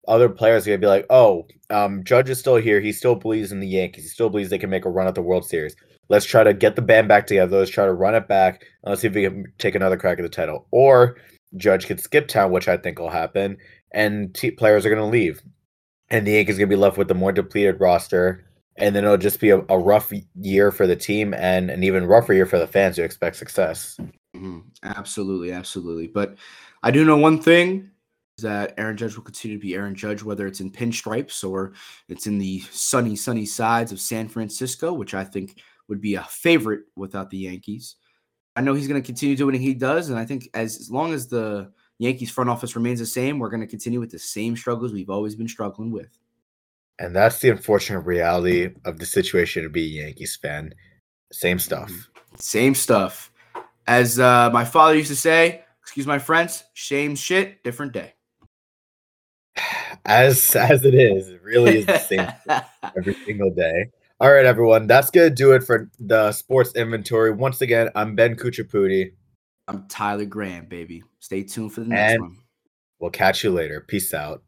other 0.09 0.29
players 0.29 0.66
are 0.66 0.70
gonna 0.70 0.79
be 0.79 0.87
like, 0.87 1.07
"Oh, 1.11 1.46
um, 1.70 2.03
Judge 2.03 2.29
is 2.29 2.40
still 2.40 2.57
here. 2.57 2.81
He 2.81 2.92
still 2.92 3.14
believes 3.14 3.53
in 3.53 3.61
the 3.61 3.68
Yankees. 3.68 4.05
He 4.05 4.09
still 4.09 4.31
believes 4.31 4.51
they 4.51 4.59
can 4.59 4.70
make 4.70 4.85
a 4.85 4.90
run 4.90 5.07
at 5.07 5.14
the 5.14 5.22
World 5.22 5.44
Series. 5.44 5.77
Let's 6.09 6.27
try 6.27 6.42
to 6.42 6.53
get 6.53 6.75
the 6.77 6.83
band 6.83 7.09
back 7.09 7.27
together. 7.27 7.59
Let's 7.59 7.70
try 7.70 7.87
to 7.87 7.92
run 7.92 8.16
it 8.16 8.27
back. 8.27 8.62
And 8.83 8.90
let's 8.90 9.03
see 9.03 9.09
if 9.09 9.14
we 9.14 9.22
can 9.22 9.44
take 9.59 9.77
another 9.77 9.96
crack 9.96 10.18
at 10.18 10.22
the 10.22 10.29
title." 10.29 10.66
Or 10.72 11.16
Judge 11.57 11.87
could 11.87 12.01
skip 12.01 12.27
town, 12.29 12.51
which 12.51 12.66
I 12.68 12.77
think 12.77 12.98
will 12.98 13.11
happen, 13.11 13.59
and 13.92 14.35
t- 14.35 14.51
players 14.51 14.85
are 14.85 14.90
gonna 14.90 15.07
leave, 15.09 15.40
and 16.11 16.27
the 16.27 16.33
Yankees 16.33 16.59
gonna 16.59 16.66
be 16.66 16.77
left 16.77 16.98
with 16.98 17.11
a 17.11 17.14
more 17.14 17.33
depleted 17.33 17.81
roster 17.81 18.44
and 18.77 18.95
then 18.95 19.05
it'll 19.05 19.17
just 19.17 19.41
be 19.41 19.51
a, 19.51 19.59
a, 19.69 19.79
rough 19.79 20.13
year 20.35 20.71
for 20.71 20.87
the 20.87 20.97
team 20.97 21.35
and 21.35 21.71
an 21.71 21.83
even 21.85 22.07
rougher 22.07 22.33
year 22.33 22.47
for 22.47 22.59
the 22.59 22.67
fans 22.67 22.97
who 22.97 23.03
expect 23.03 23.37
success. 23.37 23.97
Mm-hmm. 24.35 24.61
Absolutely, 24.83 25.53
absolutely. 25.53 26.07
But 26.07 26.37
I 26.83 26.91
do 26.91 27.05
know 27.05 27.17
one 27.17 27.41
thing 27.41 27.91
is 28.39 28.45
that 28.45 28.75
Aaron 28.79 28.97
Judge 28.97 29.15
will 29.15 29.25
continue 29.25 29.59
to 29.59 29.61
be 29.63 29.75
Aaron 29.75 29.95
Judge, 29.95 30.23
whether 30.23 30.47
it's 30.47 30.61
in 30.61 30.71
pinstripes 30.71 31.49
or 31.49 31.75
it's 32.09 32.27
in 32.27 32.39
the 32.39 32.61
sunny, 32.71 33.15
sunny 33.15 33.45
sides 33.45 33.93
of 33.93 34.01
San 34.01 34.29
Francisco, 34.29 34.93
which 34.93 35.15
I 35.15 35.25
think 35.25 35.61
would 35.89 36.01
be 36.01 36.15
a 36.15 36.25
favorite 36.25 36.85
without 36.97 37.31
the 37.31 37.39
Yankees. 37.39 37.97
I 38.57 38.61
know 38.61 38.75
he's 38.75 38.89
going 38.89 39.01
to 39.01 39.07
continue 39.07 39.37
doing 39.37 39.55
what 39.55 39.61
he 39.61 39.75
does, 39.75 40.11
and 40.11 40.19
I 40.19 40.25
think 40.25 40.49
as, 40.55 40.79
as 40.79 40.91
long 40.91 41.13
as 41.13 41.27
the 41.27 41.73
Yankees 41.99 42.31
front 42.31 42.51
office 42.51 42.77
remains 42.77 42.99
the 42.99 43.07
same, 43.07 43.39
we're 43.39 43.49
going 43.49 43.61
to 43.61 43.67
continue 43.67 44.01
with 44.01 44.11
the 44.11 44.19
same 44.19 44.57
struggles 44.57 44.93
we've 44.93 45.11
always 45.11 45.35
been 45.35 45.49
struggling 45.49 45.91
with. 45.91 46.19
And 47.03 47.17
that's 47.17 47.41
the 47.41 47.51
unfortunate 47.51 48.03
reality 48.03 48.71
of 48.85 49.01
the 49.01 49.07
situation 49.07 49.65
to 49.65 49.69
be 49.69 49.99
a 49.99 50.05
Yankees 50.05 50.38
fan. 50.41 50.73
Same 51.33 51.59
stuff. 51.59 51.91
Mm-hmm. 51.91 52.37
Same 52.37 52.75
stuff. 52.77 53.33
As 53.88 54.21
uh, 54.21 54.51
my 54.53 54.65
father 54.65 54.95
used 54.95 55.09
to 55.09 55.17
say, 55.17 55.65
excuse 55.81 56.07
my 56.07 56.21
friends, 56.21 56.62
shame 56.75 57.17
shit, 57.17 57.65
different 57.65 57.93
day. 57.93 58.15
As 60.05 60.55
as 60.55 60.85
it 60.85 60.95
is, 60.95 61.29
it 61.29 61.43
really 61.43 61.79
is 61.79 61.87
the 61.87 61.99
same 61.99 62.29
every 62.97 63.15
single 63.27 63.51
day. 63.51 63.91
All 64.21 64.33
right, 64.33 64.47
everyone, 64.47 64.87
that's 64.87 65.11
gonna 65.11 65.29
do 65.29 65.53
it 65.53 65.65
for 65.65 65.91
the 65.99 66.31
sports 66.31 66.73
inventory. 66.77 67.33
Once 67.33 67.62
again, 67.62 67.91
I'm 67.97 68.15
Ben 68.15 68.37
Kuchaputi. 68.37 69.12
I'm 69.67 69.88
Tyler 69.88 70.25
Graham, 70.25 70.67
baby. 70.67 71.03
Stay 71.19 71.43
tuned 71.43 71.73
for 71.73 71.81
the 71.81 71.88
next 71.88 72.12
and 72.12 72.23
one. 72.23 72.37
We'll 73.01 73.11
catch 73.11 73.43
you 73.43 73.51
later. 73.51 73.81
Peace 73.81 74.15
out. 74.15 74.45